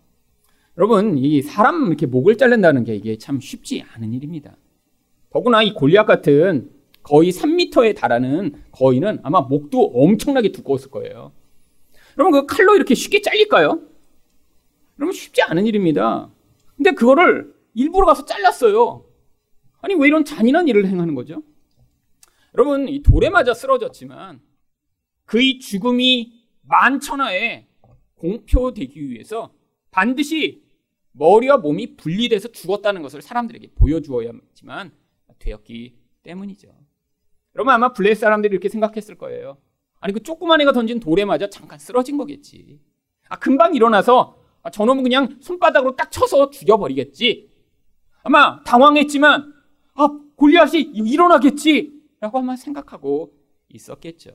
여러분, 0.77 1.17
이 1.17 1.41
사람 1.41 1.87
이렇게 1.87 2.05
목을 2.05 2.37
자른다는 2.37 2.83
게 2.83 2.95
이게 2.95 3.17
참 3.17 3.39
쉽지 3.39 3.83
않은 3.93 4.13
일입니다. 4.13 4.55
더구나 5.29 5.61
이 5.61 5.73
골리앗 5.73 6.07
같은 6.07 6.71
거의 7.03 7.31
3미터에 7.31 7.95
달하는 7.95 8.63
거인은 8.71 9.19
아마 9.23 9.41
목도 9.41 9.91
엄청나게 9.93 10.51
두꺼웠을 10.51 10.89
거예요. 10.89 11.31
여러분, 12.17 12.45
그 12.45 12.55
칼로 12.55 12.75
이렇게 12.75 12.95
쉽게 12.95 13.21
잘릴까요? 13.21 13.81
여러분, 14.99 15.13
쉽지 15.13 15.41
않은 15.43 15.65
일입니다. 15.67 16.29
근데 16.75 16.91
그거를 16.91 17.53
일부러 17.73 18.05
가서 18.05 18.25
잘랐어요. 18.25 19.05
아니, 19.81 19.95
왜 19.95 20.07
이런 20.07 20.25
잔인한 20.25 20.67
일을 20.67 20.87
행하는 20.87 21.15
거죠? 21.15 21.43
여러분, 22.55 22.87
이 22.87 23.01
돌에 23.01 23.29
맞아 23.29 23.53
쓰러졌지만 23.53 24.41
그의 25.25 25.59
죽음이 25.59 26.33
만천하에 26.61 27.67
공표되기 28.15 29.09
위해서 29.09 29.53
반드시 29.91 30.63
머리와 31.11 31.57
몸이 31.57 31.95
분리돼서 31.95 32.49
죽었다는 32.51 33.01
것을 33.01 33.21
사람들에게 33.21 33.73
보여주어야지만 33.75 34.91
되었기 35.39 35.97
때문이죠. 36.23 36.69
여러분 37.55 37.73
아마 37.73 37.93
블레스 37.93 38.21
사람들이 38.21 38.51
이렇게 38.51 38.69
생각했을 38.69 39.15
거예요. 39.17 39.57
아니 39.99 40.13
그 40.13 40.23
조그만 40.23 40.59
애가 40.61 40.71
던진 40.71 40.99
돌에 40.99 41.25
맞아 41.25 41.49
잠깐 41.49 41.77
쓰러진 41.77 42.17
거겠지. 42.17 42.81
아 43.29 43.37
금방 43.37 43.75
일어나서 43.75 44.42
아, 44.63 44.69
저놈은 44.69 45.03
그냥 45.03 45.37
손바닥으로 45.41 45.95
딱 45.95 46.11
쳐서 46.11 46.49
죽여버리겠지. 46.49 47.49
아마 48.23 48.63
당황했지만 48.63 49.53
아 49.95 50.19
골리앗이 50.35 50.91
일어나겠지라고 50.93 52.39
아마 52.39 52.55
생각하고 52.55 53.33
있었겠죠. 53.69 54.31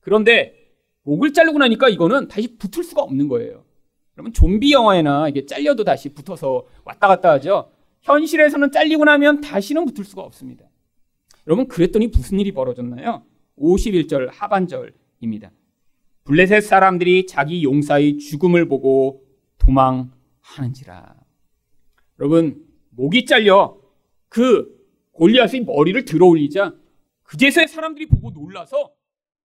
그런데 0.00 0.54
목을 1.02 1.32
자르고 1.32 1.58
나니까 1.58 1.88
이거는 1.88 2.28
다시 2.28 2.56
붙을 2.56 2.84
수가 2.84 3.02
없는 3.02 3.28
거예요. 3.28 3.64
여러분 4.16 4.32
좀비 4.32 4.72
영화에나 4.72 5.28
이게 5.28 5.44
잘려도 5.44 5.84
다시 5.84 6.08
붙어서 6.14 6.64
왔다 6.84 7.08
갔다 7.08 7.32
하죠. 7.32 7.72
현실에서는 8.02 8.70
잘리고 8.70 9.04
나면 9.04 9.40
다시는 9.40 9.84
붙을 9.86 10.04
수가 10.04 10.22
없습니다. 10.22 10.64
여러분 11.46 11.66
그랬더니 11.66 12.06
무슨 12.08 12.38
일이 12.38 12.52
벌어졌나요? 12.52 13.24
51절 13.58 14.28
하반절입니다. 14.30 15.50
블레셋 16.24 16.62
사람들이 16.62 17.26
자기 17.26 17.64
용사의 17.64 18.18
죽음을 18.18 18.68
보고 18.68 19.27
도망하는지라. 19.58 21.16
여러분 22.18 22.66
목이 22.90 23.24
잘려 23.24 23.80
그 24.28 24.76
골리앗의 25.12 25.64
머리를 25.64 26.04
들어 26.04 26.26
올리자 26.26 26.74
그제서야 27.22 27.66
사람들이 27.66 28.06
보고 28.06 28.30
놀라서 28.30 28.94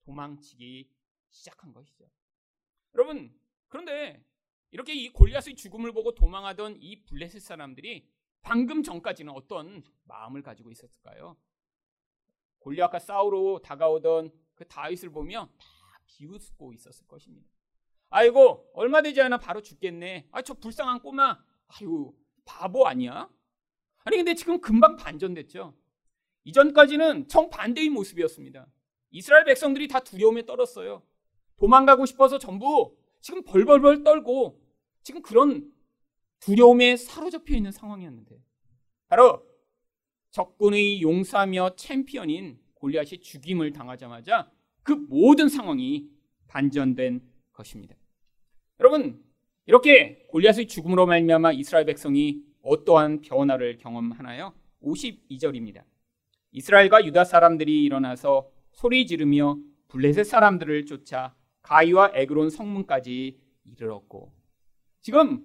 도망치기 0.04 0.88
시작한 1.30 1.72
것이죠. 1.72 2.08
여러분, 2.94 3.34
그런데 3.68 4.24
이렇게 4.70 4.94
이 4.94 5.10
골리앗의 5.10 5.56
죽음을 5.56 5.92
보고 5.92 6.14
도망하던 6.14 6.78
이 6.80 7.02
블레셋 7.04 7.42
사람들이 7.42 8.08
방금 8.42 8.82
전까지는 8.82 9.32
어떤 9.32 9.82
마음을 10.04 10.42
가지고 10.42 10.70
있었을까요? 10.70 11.36
골리앗과 12.60 12.98
싸우러 12.98 13.60
다가오던 13.62 14.32
그 14.54 14.66
다윗을 14.66 15.10
보며 15.10 15.48
다 15.58 15.66
비웃고 16.06 16.72
있었을 16.72 17.06
것입니다. 17.06 17.48
아이고 18.10 18.70
얼마 18.74 19.02
되지 19.02 19.20
않아 19.20 19.38
바로 19.38 19.60
죽겠네. 19.62 20.28
아 20.30 20.42
저 20.42 20.54
불쌍한 20.54 21.00
꼬마. 21.00 21.38
아유 21.68 22.12
바보 22.44 22.86
아니야? 22.86 23.28
아니 24.04 24.16
근데 24.16 24.34
지금 24.34 24.60
금방 24.60 24.96
반전됐죠. 24.96 25.74
이전까지는 26.44 27.28
정반대의 27.28 27.88
모습이었습니다. 27.90 28.66
이스라엘 29.10 29.44
백성들이 29.44 29.88
다 29.88 30.00
두려움에 30.00 30.46
떨었어요. 30.46 31.02
도망가고 31.56 32.06
싶어서 32.06 32.38
전부 32.38 32.96
지금 33.20 33.42
벌벌벌 33.42 34.04
떨고 34.04 34.62
지금 35.02 35.22
그런 35.22 35.72
두려움에 36.40 36.96
사로잡혀 36.96 37.54
있는 37.56 37.72
상황이었는데 37.72 38.40
바로 39.08 39.44
적군의 40.30 41.02
용사며 41.02 41.76
챔피언인 41.76 42.60
골리앗이 42.74 43.18
죽임을 43.20 43.72
당하자마자 43.72 44.50
그 44.82 44.92
모든 44.92 45.48
상황이 45.48 46.08
반전된 46.46 47.26
것입니다. 47.56 47.96
여러분 48.78 49.22
이렇게 49.66 50.26
골리앗의 50.28 50.68
죽음으로 50.68 51.06
말미암아 51.06 51.52
이스라엘 51.52 51.86
백성이 51.86 52.42
어떠한 52.62 53.22
변화를 53.22 53.78
경험하나요? 53.78 54.52
52절입니다. 54.82 55.82
이스라엘과 56.52 57.04
유다 57.04 57.24
사람들이 57.24 57.84
일어나서 57.84 58.48
소리 58.72 59.06
지르며 59.06 59.58
블레셋 59.88 60.26
사람들을 60.26 60.86
쫓아 60.86 61.34
가이와 61.62 62.12
에그론 62.14 62.50
성문까지 62.50 63.38
이르렀고 63.64 64.32
지금 65.00 65.44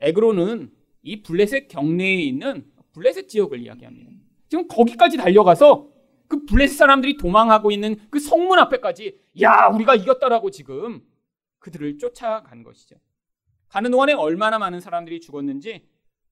에그론은 0.00 0.72
이 1.02 1.22
블레셋 1.22 1.68
경내에 1.68 2.22
있는 2.22 2.70
블레셋 2.92 3.28
지역을 3.28 3.60
이야기합니다. 3.60 4.10
지금 4.48 4.68
거기까지 4.68 5.16
달려가서 5.16 5.88
그 6.28 6.44
블레셋 6.44 6.76
사람들이 6.76 7.16
도망하고 7.16 7.70
있는 7.70 7.96
그 8.10 8.18
성문 8.18 8.58
앞에까지 8.58 9.18
야 9.40 9.68
우리가 9.72 9.94
이겼다라고 9.94 10.50
지금 10.50 11.02
그들을 11.62 11.96
쫓아간 11.98 12.62
것이죠. 12.62 12.96
가는 13.68 13.90
동안에 13.90 14.12
얼마나 14.12 14.58
많은 14.58 14.80
사람들이 14.80 15.20
죽었는지 15.20 15.88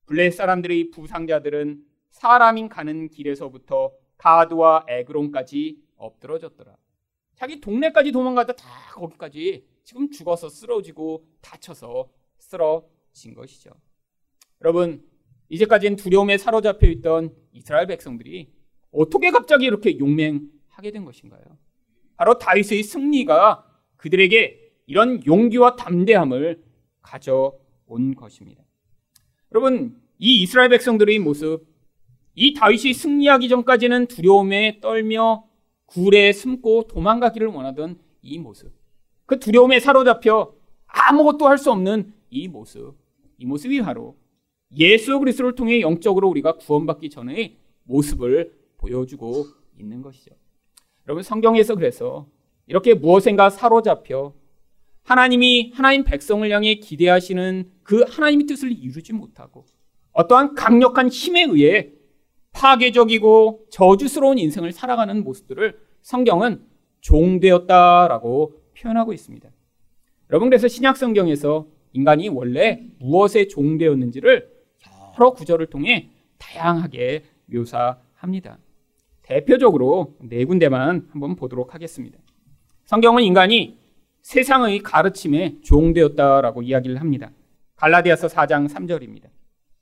블레셋 0.07 0.37
사람들의 0.37 0.91
부상자들은 0.91 1.83
사람인 2.11 2.69
가는 2.69 3.09
길에서부터 3.09 3.93
가드와 4.19 4.85
에그론까지 4.89 5.79
엎드러졌더라. 5.97 6.77
자기 7.37 7.61
동네까지 7.61 8.13
도망가다 8.13 8.55
다 8.55 8.69
거기까지 8.93 9.65
지금 9.85 10.11
죽어서 10.11 10.49
쓰러지고 10.49 11.25
다쳐서 11.41 12.11
쓰러진 12.39 13.35
것이죠. 13.35 13.71
여러분, 14.61 15.09
이제까지는 15.49 15.97
두려움에 15.97 16.39
사로잡혀 16.39 16.89
있던 16.89 17.35
이스라엘 17.53 17.87
백성들이 17.87 18.53
어떻게 18.91 19.31
갑자기 19.31 19.65
이렇게 19.65 19.99
용맹하게 19.99 20.91
된 20.91 21.05
것인가요? 21.05 21.45
바로 22.17 22.37
다윗의 22.37 22.83
승리가 22.83 23.67
그들에게 23.97 24.60
이런 24.91 25.25
용기와 25.25 25.77
담대함을 25.77 26.61
가져온 27.01 28.17
것입니다. 28.17 28.61
여러분, 29.53 29.97
이 30.19 30.43
이스라엘 30.43 30.69
백성들의 30.69 31.21
모습 31.21 31.65
이 32.35 32.55
다윗이 32.55 32.95
승리하기 32.95 33.49
전까지는 33.49 34.07
두려움에 34.09 34.81
떨며 34.81 35.45
굴에 35.87 36.33
숨고 36.33 36.89
도망가기를 36.89 37.47
원하던 37.47 38.01
이 38.23 38.39
모습. 38.41 38.73
그 39.27 39.39
두려움에 39.39 39.79
사로잡혀 39.79 40.53
아무것도 40.89 41.47
할 41.47 41.57
수 41.57 41.71
없는 41.71 42.13
이 42.31 42.49
모습. 42.49 42.97
이 43.39 43.47
모습이 43.47 43.83
바로 43.83 44.17
예수 44.77 45.21
그리스도를 45.21 45.55
통해 45.55 45.81
영적으로 45.83 46.29
우리가 46.29 46.57
구원받기 46.57 47.11
전의 47.11 47.59
모습을 47.85 48.59
보여주고 48.79 49.47
있는 49.79 50.03
것이죠. 50.03 50.35
여러분 51.07 51.23
성경에서 51.23 51.77
그래서 51.77 52.27
이렇게 52.67 52.95
무엇인가 52.95 53.51
사로잡혀 53.51 54.35
하나님이 55.05 55.73
하나님 55.75 56.05
백성을 56.05 56.49
향해 56.51 56.77
기대하시는 56.77 57.71
그 57.83 58.05
하나님의 58.09 58.47
뜻을 58.47 58.73
이루지 58.73 59.13
못하고 59.13 59.65
어떠한 60.13 60.55
강력한 60.55 61.09
힘에 61.09 61.45
의해 61.45 61.91
파괴적이고 62.53 63.67
저주스러운 63.71 64.39
인생을 64.39 64.73
살아가는 64.73 65.23
모습들을 65.25 65.79
성경은 66.03 66.65
종되었다라고 67.01 68.61
표현하고 68.77 69.13
있습니다. 69.13 69.49
여러분 70.31 70.49
그래서 70.49 70.69
신약 70.69 70.97
성경에서 70.97 71.67
인간이 71.93 72.29
원래 72.29 72.83
무엇에 72.99 73.49
종되었는지를 73.49 74.49
여러 75.19 75.33
구절을 75.33 75.67
통해 75.67 76.11
다양하게 76.39 77.25
묘사합니다. 77.47 78.59
대표적으로 79.23 80.17
네 80.21 80.45
군데만 80.45 81.09
한번 81.11 81.37
보도록 81.37 81.75
하겠습니다. 81.75 82.19
성경은 82.85 83.23
인간이 83.23 83.80
세상의 84.23 84.81
가르침에 84.81 85.59
종되었다라고 85.63 86.63
이야기를 86.63 87.01
합니다. 87.01 87.31
갈라디아서 87.77 88.29
4장 88.29 88.69
3절입니다. 88.69 89.29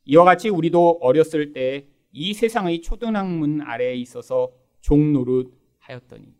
이와 0.04 0.24
같이 0.24 0.48
우리도 0.48 0.98
어렸을 1.00 1.52
때 1.52 1.86
이 2.12 2.34
세상의 2.34 2.80
초등학문 2.80 3.60
아래에 3.62 3.94
있어서 3.96 4.50
종노릇 4.80 5.52
하였더니 5.78 6.34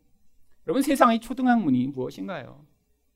여러분 0.67 0.81
세상의 0.81 1.19
초등학문이 1.19 1.87
무엇인가요? 1.87 2.65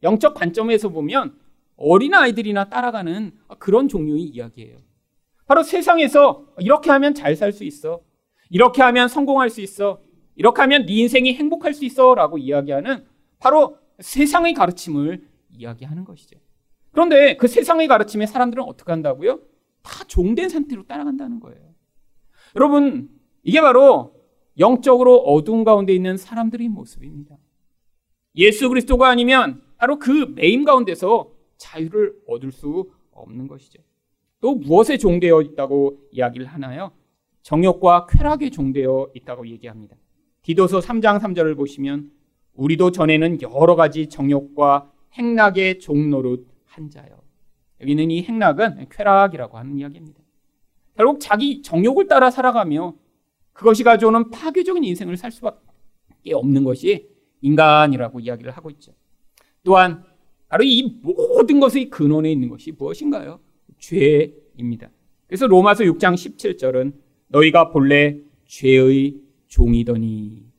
영적 0.04 0.34
관점에서 0.34 0.89
보면 0.89 1.38
어린 1.76 2.13
아이들이나 2.13 2.69
따라가는 2.69 3.32
그런 3.60 3.88
종류의 3.88 4.24
이야기예요. 4.24 4.78
바로 5.46 5.63
세상에서 5.63 6.46
이렇게 6.60 6.91
하면 6.91 7.13
잘 7.13 7.36
살 7.36 7.52
수 7.52 7.63
있어. 7.63 8.02
이렇게 8.50 8.82
하면 8.82 9.08
성공할 9.08 9.50
수 9.50 9.62
있어. 9.62 10.00
이렇게 10.36 10.62
하면 10.62 10.86
네 10.86 10.93
인생이 10.93 11.34
행복할 11.34 11.74
수 11.74 11.86
있어라고 11.86 12.38
이야기하는 12.38 13.06
바로 13.39 13.78
세상의 14.00 14.54
가르침을 14.54 15.28
이야기하는 15.52 16.06
것이죠. 16.06 16.40
그런데 16.92 17.38
그 17.38 17.48
세상의 17.48 17.88
가르침에 17.88 18.26
사람들은 18.26 18.64
어떻게 18.64 18.92
한다고요? 18.92 19.40
다 19.82 20.04
종된 20.08 20.50
상태로 20.50 20.84
따라간다는 20.84 21.40
거예요. 21.40 21.74
여러분, 22.56 23.10
이게 23.44 23.62
바로 23.62 24.14
영적으로 24.60 25.18
어두운 25.18 25.64
가운데 25.64 25.94
있는 25.94 26.18
사람들의 26.18 26.70
모습입니다. 26.70 27.38
예수 28.36 28.70
그리스도가 28.70 29.10
아니면 29.10 29.62
바로 29.78 30.00
그 30.00 30.34
매임 30.36 30.64
가운데서 30.64 31.32
자유를 31.58 32.16
얻을 32.28 32.52
수 32.52 32.92
없는 33.12 33.48
것이죠. 33.48 33.82
또 34.40 34.56
무엇에 34.56 34.98
종되어 34.98 35.42
있다고 35.42 36.08
이야기를 36.12 36.46
하나요? 36.46 36.92
정욕과 37.42 38.08
쾌락에 38.08 38.50
종되어 38.50 39.12
있다고 39.14 39.48
얘기합니다. 39.48 39.96
디도서 40.44 40.80
3장 40.80 41.20
3절을 41.20 41.56
보시면 41.56 42.12
우리도 42.56 42.92
전에는 42.92 43.42
여러 43.42 43.76
가지 43.76 44.08
정욕과 44.08 44.92
행락의 45.13 45.80
종노릇 45.80 46.48
한 46.66 46.89
자요. 46.89 47.22
여기는 47.82 48.12
이 48.12 48.24
행락은 48.24 48.88
쾌락이라고 48.89 49.58
하는 49.58 49.78
이야기입니다. 49.78 50.20
결국 50.96 51.20
자기 51.20 51.62
정욕을 51.62 52.08
따라 52.08 52.30
살아가며 52.32 52.96
그것이 53.52 53.84
가져오는 53.84 54.30
파괴적인 54.30 54.84
인생을 54.84 55.18
살 55.18 55.32
수밖에 55.32 56.34
없는 56.34 56.63
것이 56.63 57.10
인간이라고 57.42 58.20
이야기를 58.20 58.52
하고 58.52 58.70
있죠. 58.72 58.94
또한 59.63 60.04
바로 60.48 60.63
이 60.63 61.00
모든 61.02 61.60
것의 61.60 61.89
근원에 61.89 62.32
있는 62.32 62.50
것이 62.50 62.72
무엇인가요? 62.72 63.39
죄입니다. 63.80 64.89
그래서 65.28 65.48
로마서 65.48 65.84
6장 65.84 66.13
17절은 66.13 66.94
너희가 67.28 67.72
본래 67.72 68.20
죄의 68.46 69.20
종이더니 69.48 70.53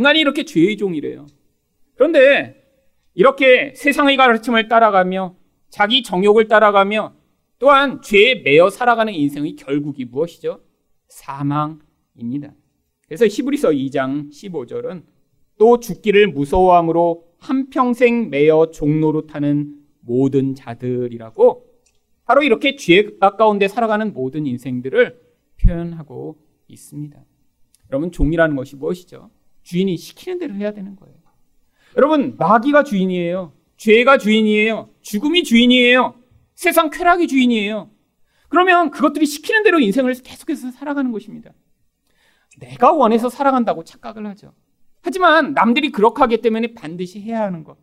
인간이 0.00 0.18
이렇게 0.18 0.44
죄의 0.44 0.78
종이래요. 0.78 1.26
그런데 1.94 2.56
이렇게 3.12 3.74
세상의 3.76 4.16
가르침을 4.16 4.66
따라가며 4.66 5.36
자기 5.68 6.02
정욕을 6.02 6.48
따라가며 6.48 7.12
또한 7.58 8.00
죄에 8.00 8.36
매여 8.36 8.70
살아가는 8.70 9.12
인생의 9.12 9.56
결국이 9.56 10.06
무엇이죠? 10.06 10.62
사망입니다. 11.08 12.54
그래서 13.06 13.26
히브리서 13.26 13.72
2장 13.72 14.30
15절은 14.30 15.04
또 15.58 15.80
죽기를 15.80 16.28
무서워함으로 16.28 17.26
한평생 17.38 18.30
매여 18.30 18.70
종로로 18.72 19.26
타는 19.26 19.80
모든 20.00 20.54
자들이라고 20.54 21.66
바로 22.24 22.42
이렇게 22.42 22.76
죄 22.76 23.18
가까운데 23.18 23.68
살아가는 23.68 24.14
모든 24.14 24.46
인생들을 24.46 25.20
표현하고 25.60 26.38
있습니다. 26.68 27.22
여러분 27.90 28.10
종이라는 28.10 28.56
것이 28.56 28.76
무엇이죠? 28.76 29.30
주인이 29.62 29.96
시키는 29.96 30.38
대로 30.38 30.54
해야 30.54 30.72
되는 30.72 30.96
거예요. 30.96 31.14
여러분 31.96 32.36
마귀가 32.36 32.84
주인이에요. 32.84 33.52
죄가 33.76 34.18
주인이에요. 34.18 34.90
죽음이 35.00 35.42
주인이에요. 35.44 36.14
세상 36.54 36.90
쾌락이 36.90 37.26
주인이에요. 37.28 37.90
그러면 38.48 38.90
그것들이 38.90 39.26
시키는 39.26 39.62
대로 39.62 39.78
인생을 39.80 40.14
계속해서 40.14 40.70
살아가는 40.72 41.12
것입니다. 41.12 41.52
내가 42.58 42.92
원해서 42.92 43.28
살아간다고 43.28 43.84
착각을 43.84 44.26
하죠. 44.26 44.52
하지만 45.02 45.54
남들이 45.54 45.90
그렇게 45.90 46.20
하기 46.20 46.42
때문에 46.42 46.74
반드시 46.74 47.20
해야 47.20 47.42
하는 47.42 47.64
것. 47.64 47.78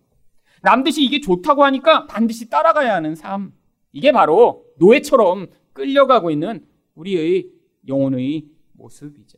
남들이 0.61 1.03
이게 1.03 1.19
좋다고 1.19 1.63
하니까 1.63 2.05
반드시 2.05 2.49
따라가야 2.49 2.93
하는 2.93 3.15
삶. 3.15 3.53
이게 3.91 4.11
바로 4.11 4.65
노예처럼 4.77 5.47
끌려가고 5.73 6.29
있는 6.29 6.65
우리의 6.95 7.49
영혼의 7.87 8.45
모습이죠. 8.73 9.37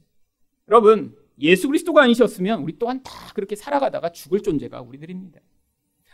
여러분, 0.68 1.16
예수 1.42 1.68
그리스도가 1.68 2.04
아니셨으면 2.04 2.62
우리 2.64 2.78
또한 2.78 3.02
다 3.04 3.12
그렇게 3.34 3.56
살아가다가 3.56 4.12
죽을 4.12 4.42
존재가 4.42 4.82
우리들입니다. 4.82 5.40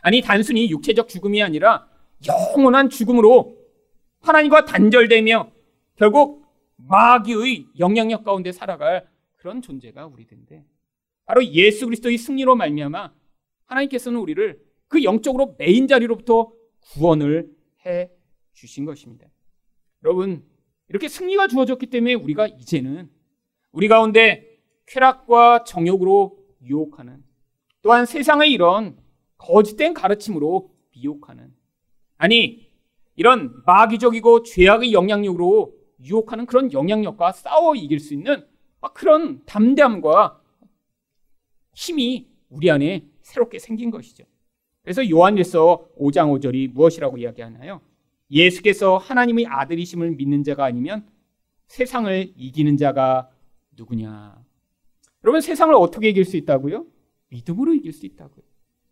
아니, 0.02 0.20
단순히 0.20 0.70
육체적 0.70 1.08
죽음이 1.08 1.42
아니라 1.42 1.88
영원한 2.26 2.88
죽음으로 2.88 3.56
하나님과 4.20 4.64
단절되며 4.64 5.50
결국 5.96 6.46
마귀의 6.76 7.66
영향력 7.78 8.24
가운데 8.24 8.52
살아갈 8.52 9.08
그런 9.36 9.62
존재가 9.62 10.06
우리들인데 10.06 10.64
바로 11.24 11.44
예수 11.44 11.86
그리스도의 11.86 12.18
승리로 12.18 12.54
말미암아 12.56 13.12
하나님께서는 13.64 14.18
우리를 14.20 14.60
그 14.88 15.02
영적으로 15.02 15.56
메인 15.58 15.88
자리로부터 15.88 16.52
구원을 16.80 17.50
해 17.84 18.10
주신 18.52 18.84
것입니다. 18.84 19.26
여러분, 20.04 20.44
이렇게 20.88 21.08
승리가 21.08 21.48
주어졌기 21.48 21.86
때문에 21.86 22.14
우리가 22.14 22.46
이제는 22.46 23.10
우리 23.72 23.88
가운데 23.88 24.55
쾌락과 24.86 25.64
정욕으로 25.64 26.38
유혹하는 26.62 27.22
또한 27.82 28.06
세상의 28.06 28.52
이런 28.52 28.96
거짓된 29.38 29.94
가르침으로 29.94 30.70
미혹하는 30.92 31.52
아니 32.16 32.70
이런 33.14 33.62
마귀적이고 33.64 34.42
죄악의 34.42 34.92
영향력으로 34.92 35.74
유혹하는 36.04 36.46
그런 36.46 36.72
영향력과 36.72 37.32
싸워 37.32 37.74
이길 37.74 38.00
수 38.00 38.14
있는 38.14 38.46
그런 38.94 39.44
담대함과 39.46 40.40
힘이 41.74 42.28
우리 42.48 42.70
안에 42.70 43.06
새롭게 43.22 43.58
생긴 43.58 43.90
것이죠. 43.90 44.24
그래서 44.82 45.08
요한일서 45.08 45.88
5장 45.98 46.30
5절이 46.38 46.72
무엇이라고 46.72 47.18
이야기하나요? 47.18 47.80
예수께서 48.30 48.98
하나님의 48.98 49.46
아들이심을 49.46 50.12
믿는 50.12 50.44
자가 50.44 50.64
아니면 50.64 51.08
세상을 51.66 52.32
이기는 52.36 52.76
자가 52.76 53.30
누구냐? 53.76 54.45
여러분 55.26 55.40
세상을 55.40 55.74
어떻게 55.74 56.10
이길 56.10 56.24
수 56.24 56.36
있다고요? 56.36 56.86
믿음으로 57.30 57.74
이길 57.74 57.92
수 57.92 58.06
있다고요. 58.06 58.44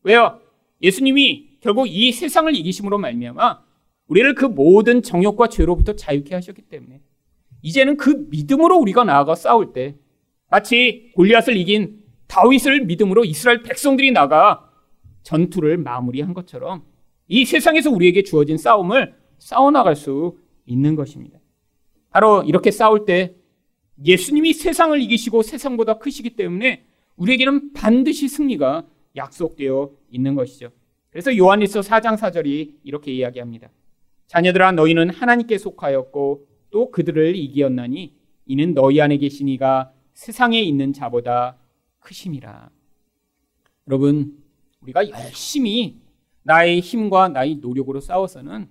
왜요? 0.03 0.41
예수님이 0.83 1.59
결국 1.61 1.87
이 1.87 2.11
세상을 2.11 2.53
이기심으로 2.57 2.99
말미암아 2.99 3.63
우리를 4.09 4.35
그 4.35 4.45
모든 4.45 5.01
정욕과 5.01 5.49
죄로부터 5.49 5.95
자유케 5.95 6.35
하셨기 6.35 6.63
때문에 6.63 7.01
이제는 7.63 7.97
그 7.97 8.27
믿음으로 8.31 8.77
우리가 8.79 9.05
나아가 9.05 9.37
싸울 9.37 9.73
때 9.73 9.95
마치 10.51 11.13
골리앗을 11.15 11.57
이긴 11.57 12.03
다윗을 12.27 12.85
믿음으로 12.87 13.25
이스라엘 13.25 13.63
백성들이 13.63 14.11
나가 14.11 14.69
전투를 15.23 15.79
마무리한 15.79 16.35
것처럼 16.35 16.83
이 17.29 17.45
세상에서 17.45 17.93
우리에게 17.93 18.25
주어진 18.25 18.59
싸움을 18.59 19.15
싸워나갈 19.39 19.95
수 19.95 20.37
있는 20.67 20.97
것입니다. 20.97 21.39
바로 22.11 22.43
이렇게 22.43 22.73
싸울 22.73 23.05
때 23.05 23.37
예수님이 24.03 24.53
세상을 24.53 25.01
이기시고 25.03 25.43
세상보다 25.43 25.99
크시기 25.99 26.31
때문에 26.31 26.85
우리에게는 27.17 27.73
반드시 27.73 28.29
승리가 28.29 28.87
약속되어 29.17 29.91
있는 30.11 30.35
것이죠. 30.35 30.71
그래서 31.11 31.37
요한일서 31.37 31.81
4장 31.81 32.17
4절이 32.17 32.75
이렇게 32.83 33.13
이야기합니다. 33.13 33.71
자녀들아 34.27 34.73
너희는 34.73 35.11
하나님께 35.11 35.59
속하였고 35.59 36.49
또 36.71 36.91
그들을 36.91 37.37
이기었나니 37.37 38.15
이는 38.47 38.75
너희 38.75 39.01
안에 39.01 39.19
계신 39.19 39.49
이가 39.49 39.93
세상에 40.13 40.61
있는 40.61 40.93
자보다 40.93 41.57
크심이라. 42.01 42.71
여러분, 43.89 44.43
우리가 44.81 45.09
열심히 45.09 46.01
나의 46.43 46.81
힘과 46.81 47.29
나의 47.29 47.57
노력으로 47.57 48.01
싸워서는 48.01 48.69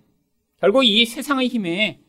결국 0.57 0.83
이 0.83 1.05
세상의 1.05 1.47
힘에 1.47 2.01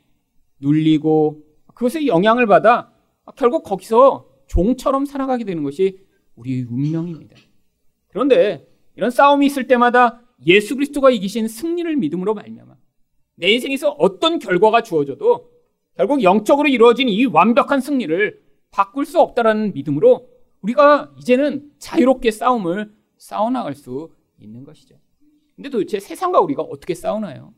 눌리고 0.59 1.45
그것에 1.75 2.07
영향을 2.07 2.47
받아 2.47 2.94
결국 3.33 3.63
거기서 3.63 4.29
종처럼 4.47 5.07
살아가게 5.07 5.45
되는 5.45 5.63
것이 5.63 5.99
우리의 6.37 6.65
운명입니다. 6.65 7.37
그런데 8.09 8.69
이런 8.97 9.11
싸움이 9.11 9.47
있을 9.47 9.67
때마다 9.67 10.23
예수 10.47 10.75
그리스도가 10.75 11.11
이기신 11.11 11.49
승리를 11.49 11.97
믿음으로 11.97 12.35
말미암아 12.35 12.77
내 13.37 13.51
인생에서 13.51 13.91
어떤 13.91 14.39
결과가 14.39 14.83
주어져도 14.83 15.51
결국 15.97 16.23
영적으로 16.23 16.69
이루어진 16.69 17.09
이 17.09 17.25
완벽한 17.25 17.81
승리를 17.81 18.43
바꿀 18.71 19.07
수 19.07 19.21
없다라는 19.21 19.73
믿음으로 19.75 20.29
우리가 20.63 21.13
이제는 21.19 21.71
자유롭게 21.79 22.31
싸움을 22.31 22.93
싸워나갈 23.17 23.75
수 23.75 24.11
있는 24.39 24.65
것이죠. 24.65 24.97
근데 25.55 25.71
도대체 25.71 26.01
세상과 26.01 26.41
우리가 26.41 26.63
어떻게 26.63 26.95
싸우나요? 26.95 27.55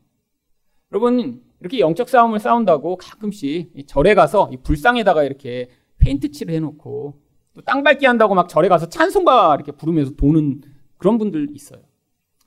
여러분, 0.91 1.41
이렇게 1.59 1.79
영적 1.79 2.09
싸움을 2.09 2.39
싸운다고 2.39 2.97
가끔씩 2.97 3.87
절에 3.87 4.13
가서 4.15 4.49
불상에다가 4.63 5.23
이렇게 5.23 5.69
페인트 5.97 6.31
칠을 6.31 6.53
해놓고 6.53 7.27
또 7.53 7.61
땅 7.61 7.83
밟기 7.83 8.05
한다고 8.05 8.35
막 8.35 8.47
절에 8.47 8.69
가서 8.69 8.87
찬송가 8.87 9.55
이렇게 9.55 9.71
부르면서 9.71 10.11
도는 10.15 10.61
그런 10.97 11.17
분들 11.17 11.49
있어요. 11.55 11.81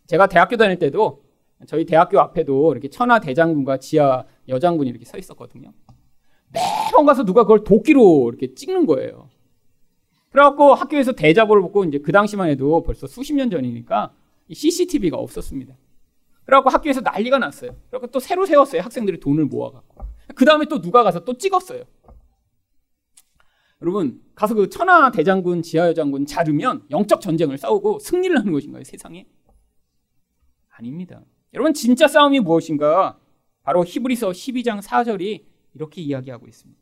제가 0.07 0.29
대학교 0.29 0.57
다닐 0.57 0.79
때도 0.79 1.25
저희 1.67 1.85
대학교 1.85 2.21
앞에도 2.21 2.73
이렇게 2.73 2.89
천하 2.89 3.21
대장군과 3.21 3.79
지하 3.79 4.25
여장군이 4.49 4.89
이렇게 4.89 5.05
서 5.05 5.19
있었거든요. 5.19 5.73
매번 6.53 7.07
가서 7.07 7.25
누가 7.25 7.43
그걸 7.43 7.65
도끼로 7.65 8.29
이렇게 8.29 8.55
찍는 8.55 8.87
거예요. 8.87 9.29
그래갖고 10.31 10.75
학교에서 10.75 11.13
대자보를 11.13 11.63
받고 11.63 11.85
이제 11.85 11.99
그 11.99 12.13
당시만 12.13 12.49
해도 12.49 12.83
벌써 12.83 13.07
수십 13.07 13.35
년 13.35 13.51
전이니까 13.51 14.15
CCTV가 14.53 15.17
없었습니다. 15.17 15.75
그래갖고 16.51 16.71
학교에서 16.71 17.01
난리가 17.01 17.39
났어요. 17.39 17.77
그래갖고 17.91 18.09
또 18.09 18.19
새로 18.19 18.45
세웠어요. 18.45 18.83
학생들이 18.83 19.21
돈을 19.21 19.45
모아갖고. 19.45 20.05
그 20.35 20.45
다음에 20.45 20.65
또 20.65 20.81
누가 20.81 21.05
가서 21.05 21.25
또 21.25 21.39
찍었어요. 21.39 21.85
여러분, 23.81 24.21
가서 24.35 24.55
그 24.55 24.69
천하 24.69 25.13
대장군, 25.13 25.63
지하여장군 25.63 26.27
자르면 26.27 26.87
영적 26.91 27.21
전쟁을 27.21 27.57
싸우고 27.57 28.01
승리를 28.01 28.37
하는 28.37 28.53
것인가요, 28.53 28.83
세상에? 28.83 29.27
아닙니다. 30.71 31.23
여러분, 31.55 31.73
진짜 31.73 32.09
싸움이 32.09 32.41
무엇인가? 32.41 33.21
바로 33.63 33.85
히브리서 33.85 34.31
12장 34.31 34.83
4절이 34.83 35.45
이렇게 35.75 36.03
이야기하고 36.03 36.49
있습니다. 36.49 36.81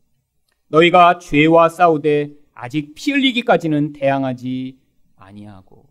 너희가 0.69 1.19
죄와 1.19 1.69
싸우되 1.69 2.33
아직 2.55 2.95
피 2.95 3.11
흘리기까지는 3.11 3.93
대항하지 3.93 4.79
아니하고. 5.15 5.87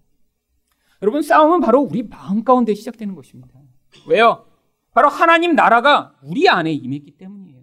여러분, 1.01 1.23
싸움은 1.23 1.61
바로 1.61 1.81
우리 1.81 2.03
마음 2.03 2.43
가운데 2.43 2.75
시작되는 2.75 3.14
것입니다. 3.14 3.58
왜요? 4.07 4.46
바로 4.92 5.09
하나님 5.09 5.55
나라가 5.55 6.14
우리 6.22 6.48
안에 6.48 6.72
임했기 6.72 7.12
때문이에요. 7.12 7.59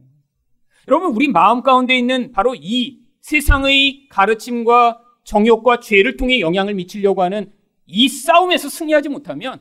여러분, 0.88 1.12
우리 1.16 1.28
마음 1.28 1.62
가운데 1.62 1.98
있는 1.98 2.32
바로 2.32 2.56
이 2.56 3.00
세상의 3.22 4.08
가르침과 4.10 5.02
정욕과 5.24 5.80
죄를 5.80 6.18
통해 6.18 6.40
영향을 6.40 6.76
미치려고 6.76 7.24
하는 7.24 7.52
이 7.88 8.08
싸움에서 8.08 8.70
승리하지 8.70 9.10
못하면 9.10 9.60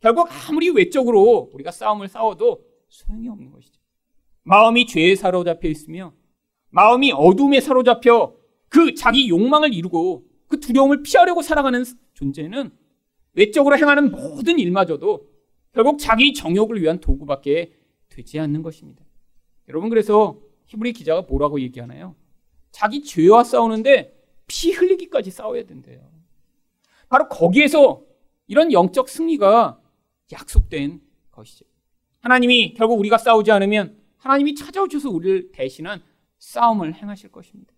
결국 0.00 0.28
아무리 0.48 0.68
외적으로 0.70 1.50
우리가 1.54 1.70
싸움을 1.70 2.08
싸워도 2.08 2.60
소용이 2.88 3.28
없는 3.28 3.50
것이죠. 3.50 3.80
마음이 4.42 4.86
죄에 4.86 5.14
사로잡혀 5.14 5.68
있으며 5.68 6.12
마음이 6.70 7.12
어둠에 7.12 7.60
사로잡혀 7.60 8.34
그 8.68 8.94
자기 8.94 9.28
욕망을 9.28 9.72
이루고 9.72 10.24
그 10.48 10.60
두려움을 10.60 11.02
피하려고 11.02 11.40
살아가는 11.40 11.84
존재는 12.14 12.72
외적으로 13.34 13.78
행하는 13.78 14.10
모든 14.10 14.58
일마저도 14.58 15.31
결국 15.72 15.98
자기 15.98 16.34
정욕을 16.34 16.80
위한 16.80 17.00
도구밖에 17.00 17.72
되지 18.08 18.38
않는 18.38 18.62
것입니다. 18.62 19.04
여러분 19.68 19.88
그래서 19.88 20.38
히브리 20.66 20.92
기자가 20.92 21.22
뭐라고 21.22 21.60
얘기하나요? 21.60 22.14
자기 22.70 23.02
죄와 23.02 23.44
싸우는데 23.44 24.18
피 24.46 24.72
흘리기까지 24.72 25.30
싸워야 25.30 25.64
된대요. 25.64 26.10
바로 27.08 27.28
거기에서 27.28 28.02
이런 28.46 28.72
영적 28.72 29.08
승리가 29.08 29.80
약속된 30.32 31.00
것이죠. 31.30 31.64
하나님이 32.20 32.74
결국 32.74 32.98
우리가 33.00 33.18
싸우지 33.18 33.50
않으면 33.50 33.96
하나님이 34.18 34.54
찾아오셔서 34.54 35.10
우리를 35.10 35.52
대신한 35.52 36.02
싸움을 36.38 36.94
행하실 36.94 37.30
것입니다. 37.32 37.72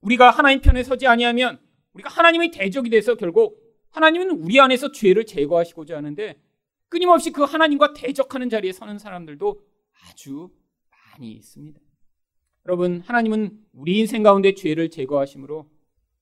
우리가 0.00 0.30
하나님 0.30 0.60
편에 0.60 0.82
서지 0.82 1.06
아니하면 1.06 1.58
우리가 1.94 2.10
하나님의 2.10 2.50
대적이 2.50 2.90
돼서 2.90 3.16
결국 3.16 3.60
하나님은 3.90 4.30
우리 4.30 4.60
안에서 4.60 4.92
죄를 4.92 5.26
제거하시고자 5.26 5.96
하는데 5.96 6.40
끊임없이 6.88 7.32
그 7.32 7.42
하나님과 7.42 7.92
대적하는 7.94 8.48
자리에 8.48 8.72
서는 8.72 8.98
사람들도 8.98 9.60
아주 10.04 10.50
많이 10.90 11.32
있습니다. 11.32 11.80
여러분, 12.66 13.00
하나님은 13.00 13.58
우리 13.72 13.98
인생 13.98 14.22
가운데 14.22 14.54
죄를 14.54 14.90
제거하심으로 14.90 15.70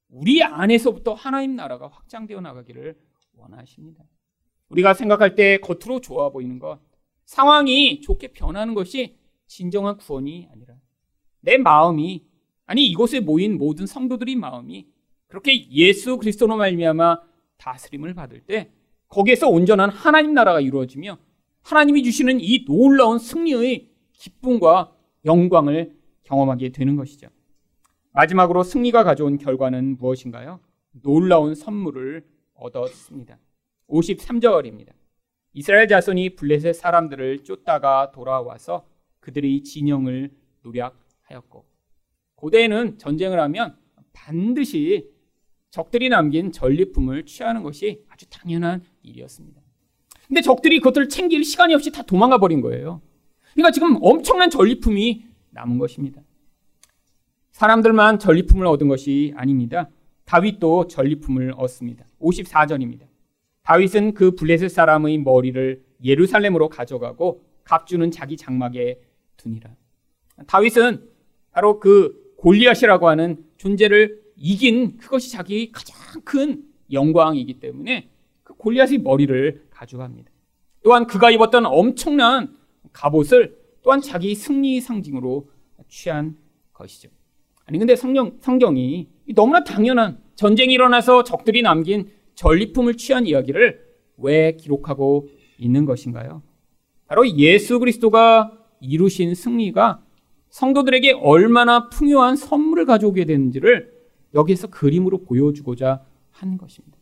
우리 0.09 0.43
안에서부터 0.43 1.15
하나님 1.15 1.57
나라가 1.57 1.89
확장되어 1.89 2.41
나가기를 2.41 2.97
원하십니다. 3.35 4.05
우리가 4.69 4.95
생각할 4.95 5.35
때 5.35 5.59
겉으로 5.59 6.01
좋아 6.01 6.31
보이는 6.31 6.59
것, 6.59 6.81
상황이 7.25 8.01
좋게 8.01 8.29
변하는 8.29 8.75
것이 8.75 9.19
진정한 9.47 9.97
구원이 9.97 10.49
아니라 10.53 10.75
내 11.41 11.59
마음이 11.59 12.25
아니 12.67 12.87
이곳에 12.87 13.21
모인 13.21 13.59
모든 13.59 13.87
성도들의 13.87 14.35
마음이 14.37 14.89
그렇게 15.29 15.69
예수 15.71 16.19
그리스도로 16.19 16.57
말미암아 16.57 17.21
다스림을 17.59 18.15
받을 18.15 18.41
때 18.45 18.73
거기에서 19.09 19.49
온전한 19.49 19.91
하나님 19.91 20.35
나라가 20.35 20.61
이루어지며 20.61 21.19
하나님이 21.63 22.03
주시는 22.03 22.39
이 22.41 22.65
놀라운 22.65 23.19
승리의 23.19 23.91
기쁨과 24.13 24.93
영광을 25.25 25.97
경험하게 26.25 26.71
되는 26.71 26.97
것이죠. 26.97 27.29
마지막으로 28.13 28.63
승리가 28.63 29.05
가져온 29.05 29.37
결과는 29.39 29.99
무엇인가요? 29.99 30.61
놀라운 31.03 31.55
선물을 31.55 32.25
얻었습니다. 32.55 33.39
53절입니다. 33.89 34.93
이스라엘 35.53 35.89
자손이 35.89 36.37
블레셋 36.37 36.75
사람들을 36.75 37.45
쫓다가 37.45 38.11
돌아와서 38.13 38.87
그들의 39.21 39.63
진영을 39.63 40.31
노략하였고 40.63 41.65
고대에는 42.37 42.99
전쟁을 42.99 43.41
하면 43.41 43.77
반드시 44.13 45.11
적들이 45.71 46.09
남긴 46.09 46.53
전리품을 46.53 47.27
취하는 47.27 47.63
것이 47.63 48.05
아주 48.09 48.29
당연한 48.31 48.83
일이었습니다. 49.07 49.61
근데 50.29 50.41
적들이 50.41 50.79
그것들을 50.81 51.09
챙길 51.09 51.45
시간이 51.45 51.75
없이 51.75 51.91
다 51.91 52.03
도망가 52.03 52.39
버린 52.39 52.61
거예요. 52.61 53.01
그러니까 53.55 53.71
지금 53.71 53.97
엄청난 54.03 54.51
전리품이 54.51 55.25
남은 55.51 55.79
것입니다. 55.79 56.23
사람들만 57.53 58.19
전리품을 58.19 58.67
얻은 58.67 58.89
것이 58.89 59.33
아닙니다. 59.37 59.89
다윗도 60.27 60.89
전리품을 60.89 61.55
얻습니다. 61.57 62.05
54절입니다. 62.21 63.07
다윗은 63.63 64.15
그 64.15 64.35
블레셋 64.35 64.71
사람의 64.71 65.19
머리를 65.19 65.83
예루살렘으로 66.05 66.69
가져가고 66.69 67.43
갑주는 67.65 68.11
자기 68.11 68.37
장막에 68.37 69.01
두니라. 69.37 69.75
다윗은 70.47 71.09
바로 71.51 71.81
그 71.81 72.35
골리앗이라고 72.37 73.09
하는 73.09 73.45
존재를 73.57 74.21
이긴 74.37 74.99
그것이 74.99 75.33
자기 75.33 75.73
가장 75.73 75.97
큰 76.25 76.65
영광이기 76.93 77.59
때문에 77.59 78.09
그 78.09 78.16
골리앗의 78.67 78.99
머리를 78.99 79.67
가져갑니다. 79.71 80.31
또한 80.83 81.07
그가 81.07 81.31
입었던 81.31 81.67
엄청난 81.67 82.57
갑옷을 82.93 83.57
또한 83.83 84.01
자기 84.01 84.35
승리 84.35 84.81
상징으로 84.81 85.49
취한 85.89 86.37
것이죠. 86.73 87.09
아니 87.65 87.79
근데 87.79 87.95
성경 87.95 88.39
성경이 88.41 89.09
너무나 89.35 89.63
당연한 89.63 90.19
전쟁이 90.35 90.75
일어나서 90.75 91.23
적들이 91.23 91.63
남긴 91.63 92.11
전리품을 92.35 92.97
취한 92.97 93.27
이야기를 93.27 93.87
왜 94.19 94.57
기록하고 94.57 95.29
있는 95.59 95.85
것인가요? 95.85 96.43
바로 97.07 97.29
예수 97.39 97.79
그리스도가 97.79 98.53
이루신 98.81 99.35
승리가 99.37 100.03
성도들에게 100.51 101.13
얼마나 101.13 101.89
풍요한 101.89 102.35
선물을 102.35 102.85
가져오게 102.87 103.27
되는지를 103.27 103.93
여기에서 104.35 104.67
그림으로 104.67 105.23
보여주고자 105.23 106.05
하는 106.33 106.59
것입니다. 106.59 106.96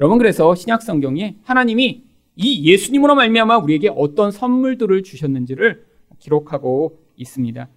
여러분 0.00 0.18
그래서 0.18 0.54
신약 0.54 0.82
성경에 0.82 1.36
하나님이 1.42 2.04
이 2.36 2.70
예수님으로 2.70 3.16
말미암아 3.16 3.58
우리에게 3.58 3.90
어떤 3.96 4.30
선물들을 4.30 5.02
주셨는지를 5.02 5.84
기록하고 6.20 7.02
있습니다. 7.16 7.68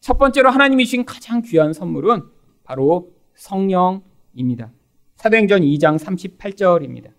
첫 0.00 0.18
번째로 0.18 0.50
하나님이 0.50 0.84
주신 0.84 1.06
가장 1.06 1.40
귀한 1.40 1.72
선물은 1.72 2.24
바로 2.62 3.14
성령입니다. 3.34 4.70
사도행전 5.14 5.62
2장 5.62 5.98
38절입니다. 5.98 7.12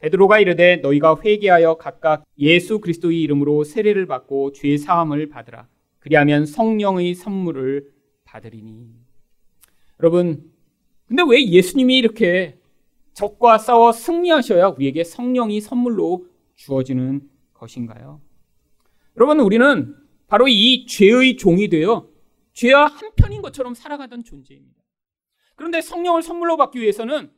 베드로가 0.00 0.40
이르되 0.40 0.76
너희가 0.76 1.16
회개하여 1.24 1.76
각각 1.76 2.24
예수 2.38 2.80
그리스도의 2.80 3.20
이름으로 3.22 3.64
세례를 3.64 4.06
받고 4.06 4.52
죄 4.52 4.76
사함을 4.76 5.30
받으라. 5.30 5.68
그리하면 6.00 6.44
성령의 6.44 7.14
선물을 7.14 7.90
받으리니. 8.24 8.90
여러분, 10.00 10.50
근데 11.06 11.22
왜 11.26 11.44
예수님이 11.44 11.96
이렇게 11.98 12.59
적과 13.20 13.58
싸워 13.58 13.92
승리하셔야 13.92 14.68
우리에게 14.68 15.04
성령이 15.04 15.60
선물로 15.60 16.26
주어지는 16.54 17.28
것인가요? 17.52 18.22
여러분, 19.18 19.40
우리는 19.40 19.94
바로 20.26 20.48
이 20.48 20.86
죄의 20.86 21.36
종이 21.36 21.68
되어 21.68 22.08
죄와 22.54 22.86
한편인 22.86 23.42
것처럼 23.42 23.74
살아가던 23.74 24.24
존재입니다. 24.24 24.82
그런데 25.54 25.82
성령을 25.82 26.22
선물로 26.22 26.56
받기 26.56 26.80
위해서는 26.80 27.30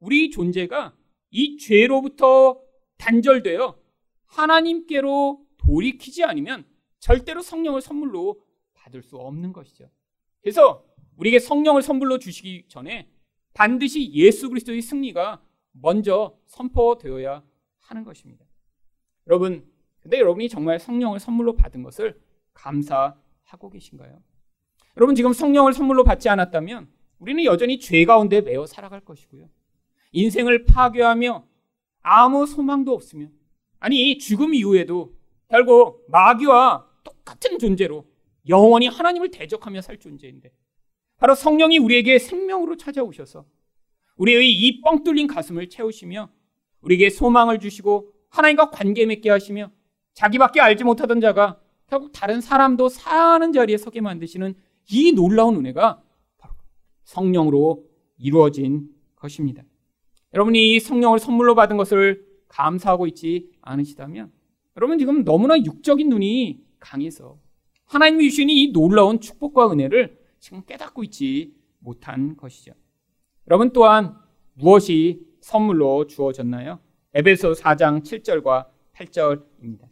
우리 0.00 0.30
존재가 0.30 0.96
이 1.30 1.56
죄로부터 1.56 2.60
단절되어 2.96 3.78
하나님께로 4.26 5.40
돌이키지 5.58 6.24
않으면 6.24 6.66
절대로 6.98 7.42
성령을 7.42 7.80
선물로 7.80 8.40
받을 8.74 9.04
수 9.04 9.16
없는 9.16 9.52
것이죠. 9.52 9.88
그래서 10.42 10.84
우리에게 11.16 11.38
성령을 11.38 11.82
선물로 11.82 12.18
주시기 12.18 12.64
전에 12.66 13.08
반드시 13.58 14.12
예수 14.12 14.48
그리스도의 14.48 14.80
승리가 14.80 15.42
먼저 15.72 16.38
선포되어야 16.46 17.42
하는 17.80 18.04
것입니다. 18.04 18.46
여러분, 19.26 19.68
근데 19.98 20.20
여러분이 20.20 20.48
정말 20.48 20.78
성령을 20.78 21.18
선물로 21.18 21.56
받은 21.56 21.82
것을 21.82 22.20
감사하고 22.54 23.68
계신가요? 23.72 24.22
여러분 24.96 25.16
지금 25.16 25.32
성령을 25.32 25.72
선물로 25.72 26.04
받지 26.04 26.28
않았다면 26.28 26.88
우리는 27.18 27.42
여전히 27.42 27.80
죄 27.80 28.04
가운데 28.04 28.42
매어 28.42 28.64
살아갈 28.66 29.00
것이고요. 29.00 29.48
인생을 30.12 30.64
파괴하며 30.64 31.44
아무 32.02 32.46
소망도 32.46 32.94
없으면 32.94 33.32
아니 33.80 34.18
죽음 34.18 34.54
이후에도 34.54 35.16
결국 35.48 36.04
마귀와 36.08 36.86
똑같은 37.02 37.58
존재로 37.58 38.06
영원히 38.48 38.86
하나님을 38.86 39.32
대적하며 39.32 39.80
살 39.80 39.98
존재인데 39.98 40.52
바로 41.18 41.34
성령이 41.34 41.78
우리에게 41.78 42.18
생명으로 42.18 42.76
찾아오셔서 42.76 43.44
우리의 44.16 44.50
이 44.50 44.80
뻥 44.80 45.04
뚫린 45.04 45.26
가슴을 45.26 45.68
채우시며 45.68 46.30
우리에게 46.80 47.10
소망을 47.10 47.58
주시고 47.58 48.12
하나님과 48.30 48.70
관계 48.70 49.04
맺게 49.06 49.30
하시며 49.30 49.70
자기밖에 50.14 50.60
알지 50.60 50.84
못하던 50.84 51.20
자가 51.20 51.60
결국 51.86 52.12
다른 52.12 52.40
사람도 52.40 52.88
사는 52.88 53.52
자리에 53.52 53.76
서게 53.76 54.00
만드시는 54.00 54.54
이 54.90 55.12
놀라운 55.12 55.56
은혜가 55.56 56.02
바로 56.38 56.54
성령으로 57.04 57.84
이루어진 58.18 58.88
것입니다. 59.16 59.62
여러분이 60.34 60.74
이 60.74 60.80
성령을 60.80 61.18
선물로 61.18 61.54
받은 61.54 61.76
것을 61.76 62.26
감사하고 62.48 63.06
있지 63.06 63.50
않으시다면 63.62 64.30
여러분 64.76 64.98
지금 64.98 65.24
너무나 65.24 65.56
육적인 65.58 66.08
눈이 66.08 66.60
강해서 66.78 67.38
하나님이 67.86 68.28
주신 68.30 68.50
이 68.50 68.72
놀라운 68.72 69.20
축복과 69.20 69.72
은혜를 69.72 70.17
지금 70.38 70.62
깨닫고 70.64 71.04
있지 71.04 71.54
못한 71.78 72.36
것이죠. 72.36 72.72
여러분 73.48 73.72
또한 73.72 74.16
무엇이 74.54 75.26
선물로 75.40 76.06
주어졌나요? 76.06 76.80
에베소 77.14 77.52
4장 77.52 78.02
7절과 78.02 78.68
8절입니다. 78.94 79.88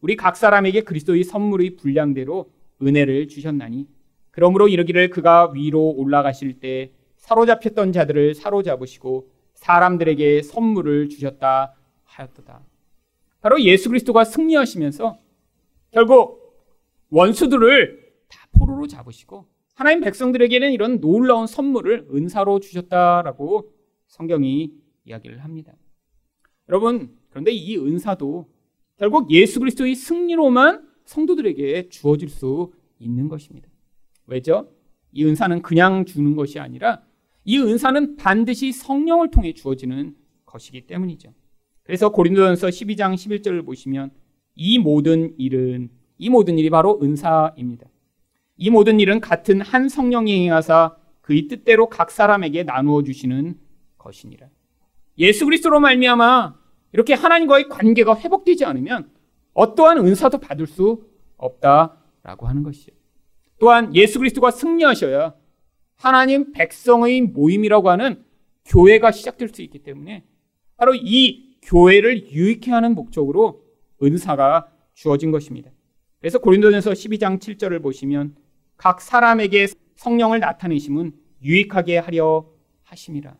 우리 0.00 0.16
각 0.16 0.36
사람에게 0.36 0.82
그리스도의 0.82 1.24
선물의 1.24 1.76
분량대로 1.76 2.50
은혜를 2.82 3.28
주셨나니 3.28 3.86
그러므로 4.30 4.68
이르기를 4.68 5.10
그가 5.10 5.50
위로 5.52 5.90
올라가실 5.90 6.60
때 6.60 6.92
사로잡혔던 7.16 7.92
자들을 7.92 8.34
사로잡으시고 8.34 9.30
사람들에게 9.54 10.42
선물을 10.42 11.08
주셨다 11.08 11.74
하였도다. 12.04 12.62
바로 13.40 13.60
예수 13.62 13.88
그리스도가 13.88 14.24
승리하시면서 14.24 15.18
결국 15.90 16.40
원수들을 17.10 18.12
다 18.28 18.46
포로로 18.52 18.86
잡으시고 18.86 19.46
하나님 19.80 20.02
백성들에게는 20.02 20.72
이런 20.72 21.00
놀라운 21.00 21.46
선물을 21.46 22.08
은사로 22.12 22.60
주셨다라고 22.60 23.72
성경이 24.08 24.74
이야기를 25.06 25.42
합니다. 25.42 25.72
여러분, 26.68 27.16
그런데 27.30 27.50
이 27.50 27.78
은사도 27.78 28.46
결국 28.98 29.30
예수 29.30 29.58
그리스도의 29.58 29.94
승리로만 29.94 30.86
성도들에게 31.06 31.88
주어질 31.88 32.28
수 32.28 32.74
있는 32.98 33.28
것입니다. 33.28 33.70
왜죠? 34.26 34.70
이 35.12 35.24
은사는 35.24 35.62
그냥 35.62 36.04
주는 36.04 36.36
것이 36.36 36.58
아니라 36.58 37.02
이 37.46 37.58
은사는 37.58 38.16
반드시 38.16 38.72
성령을 38.72 39.30
통해 39.30 39.54
주어지는 39.54 40.14
것이기 40.44 40.88
때문이죠. 40.88 41.32
그래서 41.84 42.10
고린도전서 42.10 42.66
12장 42.66 43.14
11절을 43.14 43.64
보시면 43.64 44.10
이 44.56 44.78
모든 44.78 45.34
일은 45.38 45.88
이 46.18 46.28
모든 46.28 46.58
일이 46.58 46.68
바로 46.68 47.00
은사입니다. 47.02 47.88
이 48.60 48.68
모든 48.68 49.00
일은 49.00 49.20
같은 49.20 49.62
한 49.62 49.88
성령이 49.88 50.44
행하사 50.44 50.94
그의 51.22 51.48
뜻대로 51.48 51.88
각 51.88 52.10
사람에게 52.10 52.64
나누어 52.64 53.02
주시는 53.02 53.58
것이니라. 53.96 54.48
예수 55.16 55.46
그리스도로 55.46 55.80
말미암아 55.80 56.60
이렇게 56.92 57.14
하나님과의 57.14 57.70
관계가 57.70 58.18
회복되지 58.18 58.66
않으면 58.66 59.10
어떠한 59.54 60.06
은사도 60.06 60.38
받을 60.38 60.66
수 60.66 61.06
없다라고 61.38 62.46
하는 62.46 62.62
것이죠. 62.62 62.92
또한 63.58 63.94
예수 63.94 64.18
그리스도가 64.18 64.50
승리하셔야 64.50 65.34
하나님 65.96 66.52
백성의 66.52 67.22
모임이라고 67.22 67.88
하는 67.88 68.22
교회가 68.66 69.10
시작될 69.10 69.48
수 69.48 69.62
있기 69.62 69.78
때문에 69.78 70.24
바로 70.76 70.94
이 70.94 71.56
교회를 71.62 72.30
유익해 72.30 72.72
하는 72.72 72.94
목적으로 72.94 73.64
은사가 74.02 74.68
주어진 74.92 75.30
것입니다. 75.30 75.70
그래서 76.18 76.38
고린도전서 76.38 76.90
12장 76.90 77.38
7절을 77.38 77.82
보시면 77.82 78.36
각 78.80 79.02
사람에게 79.02 79.66
성령을 79.96 80.40
나타내심은 80.40 81.12
유익하게 81.42 81.98
하려 81.98 82.46
하심이라. 82.84 83.36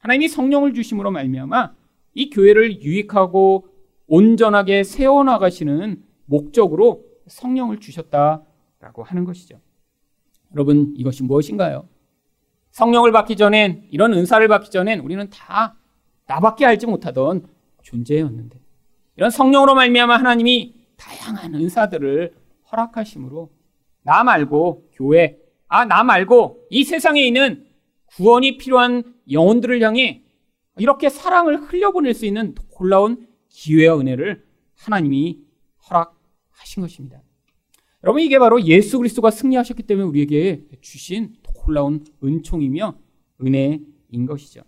하나님이 0.00 0.28
성령을 0.28 0.74
주심으로 0.74 1.10
말미암아 1.12 1.72
이 2.12 2.28
교회를 2.28 2.82
유익하고 2.82 3.68
온전하게 4.06 4.84
세워 4.84 5.24
나가시는 5.24 6.04
목적으로 6.26 7.06
성령을 7.26 7.80
주셨다라고 7.80 9.02
하는 9.02 9.24
것이죠. 9.24 9.58
여러분, 10.52 10.92
이것이 10.98 11.22
무엇인가요? 11.22 11.88
성령을 12.72 13.12
받기 13.12 13.36
전엔, 13.36 13.88
이런 13.90 14.12
은사를 14.12 14.46
받기 14.46 14.70
전엔 14.70 15.00
우리는 15.00 15.30
다 15.30 15.74
나밖에 16.26 16.66
알지 16.66 16.86
못하던 16.86 17.48
존재였는데, 17.82 18.60
이런 19.16 19.30
성령으로 19.30 19.74
말미암아 19.74 20.18
하나님이 20.18 20.74
다양한 20.98 21.54
은사들을 21.54 22.34
허락하심으로 22.70 23.55
나 24.06 24.22
말고 24.22 24.88
교회, 24.92 25.36
아, 25.66 25.84
나 25.84 26.04
말고 26.04 26.68
이 26.70 26.84
세상에 26.84 27.26
있는 27.26 27.66
구원이 28.06 28.56
필요한 28.56 29.02
영혼들을 29.30 29.82
향해 29.82 30.22
이렇게 30.78 31.08
사랑을 31.08 31.56
흘려보낼 31.56 32.14
수 32.14 32.24
있는 32.24 32.54
놀라운 32.78 33.26
기회와 33.48 33.98
은혜를 33.98 34.46
하나님이 34.76 35.42
허락하신 35.90 36.82
것입니다. 36.82 37.20
여러분 38.04 38.22
이게 38.22 38.38
바로 38.38 38.62
예수 38.62 38.98
그리스도가 38.98 39.32
승리하셨기 39.32 39.82
때문에 39.82 40.06
우리에게 40.06 40.64
주신 40.80 41.34
놀라운 41.66 42.04
은총이며 42.22 42.96
은혜인 43.44 44.26
것이죠. 44.28 44.62